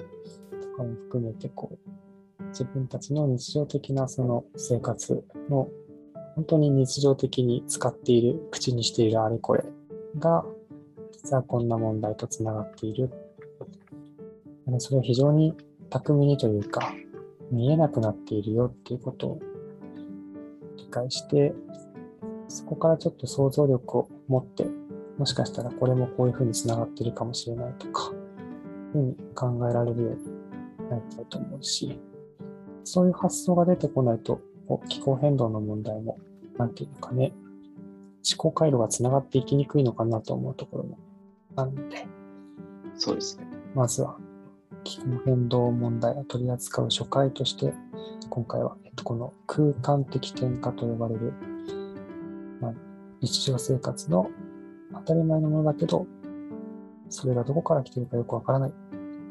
[0.79, 1.79] かも含めて、こ
[2.41, 5.69] う、自分たちの日常的なその生活の、
[6.35, 9.65] 本当に日常的に使っている、口にしているあれこれ
[10.19, 10.47] が、
[11.13, 13.11] 実はこんな問題とつながっている。
[14.79, 15.55] それは非常に
[15.95, 16.93] 巧みにというか、
[17.53, 19.41] 見えなくなっているよっていうことを
[20.77, 21.55] 理解して、
[22.49, 24.67] そこからちょっと想像力を持って、
[25.19, 28.11] もしかしたらこれもこういうふうにつながっているかもしれないとか、
[28.93, 31.97] ふうに考えられるようになりたいと思うし、
[32.83, 34.41] そういう発想が出てこないと、
[34.89, 36.19] 気候変動の問題も、
[36.59, 37.33] なんていうのかね、
[38.29, 40.99] 思考回路がつながっていきにくいのかなと思うところも
[41.55, 42.05] あるので、
[42.97, 43.47] そうですね。
[43.77, 44.19] まずは
[44.85, 47.73] 気候変動問題を取り扱う初回として、
[48.31, 51.33] 今回は、えっと、この空間的転化と呼ばれる、
[52.61, 52.75] まあ、
[53.21, 54.31] 日常生活の
[54.93, 56.07] 当たり前のものだけど、
[57.09, 58.73] それがどこから来ているかよくわからない。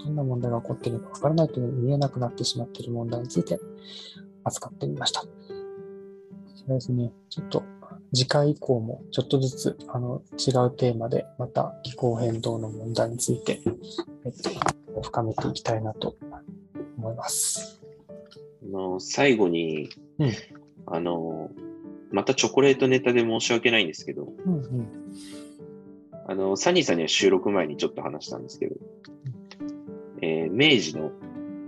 [0.03, 3.59] どんな問題が起こっているかわからないというのに見えなくなってしまっている問題について
[4.43, 5.21] 扱ってみました。
[6.55, 7.11] そうですね。
[7.29, 7.63] ちょっと
[8.13, 13.59] 次回以降もちょっとずつあの違うテーマでまた気候変動の問題について、
[14.23, 14.31] えっ
[14.93, 16.15] と、深めていきたいなと
[16.97, 17.81] 思います。
[18.63, 20.31] あの最後に、うん、
[20.85, 21.49] あの
[22.11, 24.87] またチョコレートネタで申し訳ないんですけど、うんうん、
[26.27, 28.75] あのサニーさんには収録前にちょっと話したんですけど、
[30.21, 31.11] えー、明治の、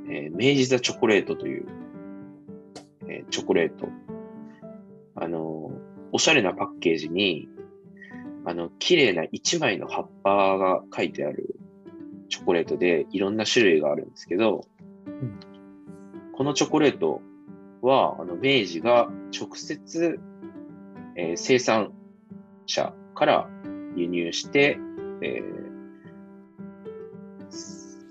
[0.10, 1.66] えー、明治ザチョコレートという、
[3.08, 3.88] えー、チョコレート、
[5.16, 5.72] あの
[6.12, 7.48] おしゃれなパッケージに、
[8.46, 11.56] あの、綺麗な一枚の葉っぱが書いてある
[12.30, 14.68] チョコレートでいろんな種類があるんですけど、
[15.08, 15.40] うん、
[16.34, 17.22] このチョコレート
[17.82, 20.20] は、あの、明治が直接、
[21.16, 21.94] えー、生産
[22.66, 23.50] 者から
[23.96, 24.78] 輸入して、
[25.22, 25.66] えー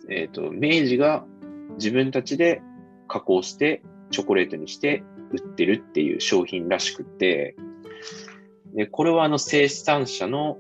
[0.09, 1.25] えーと、明治が
[1.77, 2.63] 自分たちで
[3.09, 5.03] 加工してチョコレートにして
[5.33, 7.57] 売ってるっていう商品らしくて、
[8.75, 10.59] でこれはあの生産者の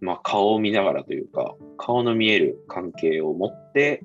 [0.00, 4.02] まあ、顔を見ながらというか、顔の見える関係を持って、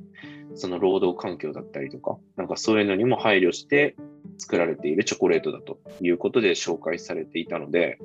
[0.55, 3.95] その労働環境だったりとか、なんかそういうのにも配慮して
[4.37, 7.99] 作られているチョコレートだということで紹介されていたので、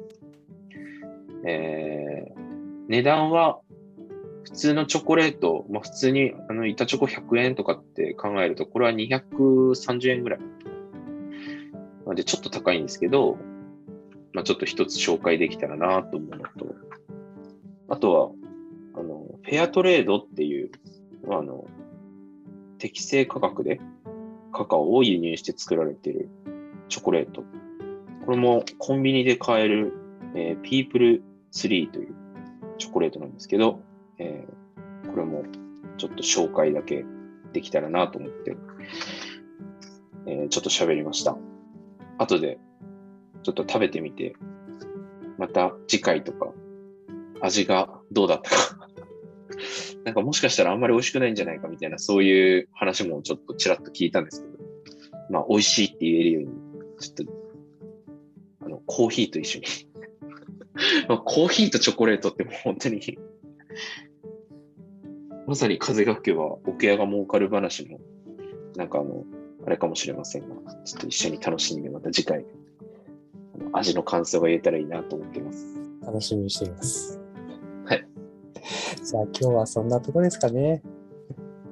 [1.47, 2.40] えー、
[2.89, 3.60] 値段は
[4.44, 10.40] 普通のチョコレート、まあ、普通にあの板チョコ100円とかって考えると、これは230円ぐらい。
[12.14, 13.36] でちょっと高いんですけど、
[14.37, 16.77] まあ、ちょっと一つ紹介できたらなと思うのと、
[17.89, 18.35] あと
[18.95, 20.71] は、あの、フェアトレードっていう、
[21.31, 21.67] あの、
[22.77, 23.81] 適正価格で
[24.53, 26.29] カカオを輸入して作られている
[26.91, 27.45] チョコレート。
[28.27, 29.95] これもコンビニで買える、
[30.35, 32.15] えー、ピープルツリーという
[32.77, 33.81] チョコレートなんですけど、
[34.19, 35.45] えーこれも
[35.97, 37.07] ちょっと紹介だけ
[37.55, 38.55] できたらなと思って、
[40.27, 41.39] えーちょっと喋りました。
[42.19, 42.59] 後で
[43.47, 44.35] ちょっと食べてみて、
[45.39, 46.52] また次回とか
[47.40, 48.89] 味がどうだったか。
[50.02, 54.59] なんかもしかしたらあんまり美味しくないんじゃないかみたいな、そういう話もちょっとちらっと聞いたんですけど、
[55.31, 56.48] まあ美味しいって言えるように、
[56.98, 57.32] ちょっと、
[58.62, 59.66] あの、コーヒーと一緒に。
[61.09, 63.16] まコーヒーとチョコレートってもう本当に、
[65.47, 68.01] まさに風が吹けば桶屋が儲かる話の、
[68.74, 69.24] なんかあの、
[69.64, 72.44] あれかもしれませんが、ちょっと一緒に楽しんでまた次回、
[73.73, 75.66] 味の感想が言えたらいいなと思っています。
[76.05, 77.20] 楽しみにしています。
[77.85, 78.07] はい。
[79.05, 80.83] じゃあ今日はそんなところですかね。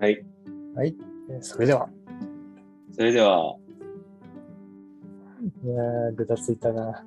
[0.00, 0.24] はい。
[0.74, 0.96] はい。
[1.30, 1.88] えーそれでは。
[2.92, 3.56] それでは、
[5.64, 7.04] いやー、ぐだついたな。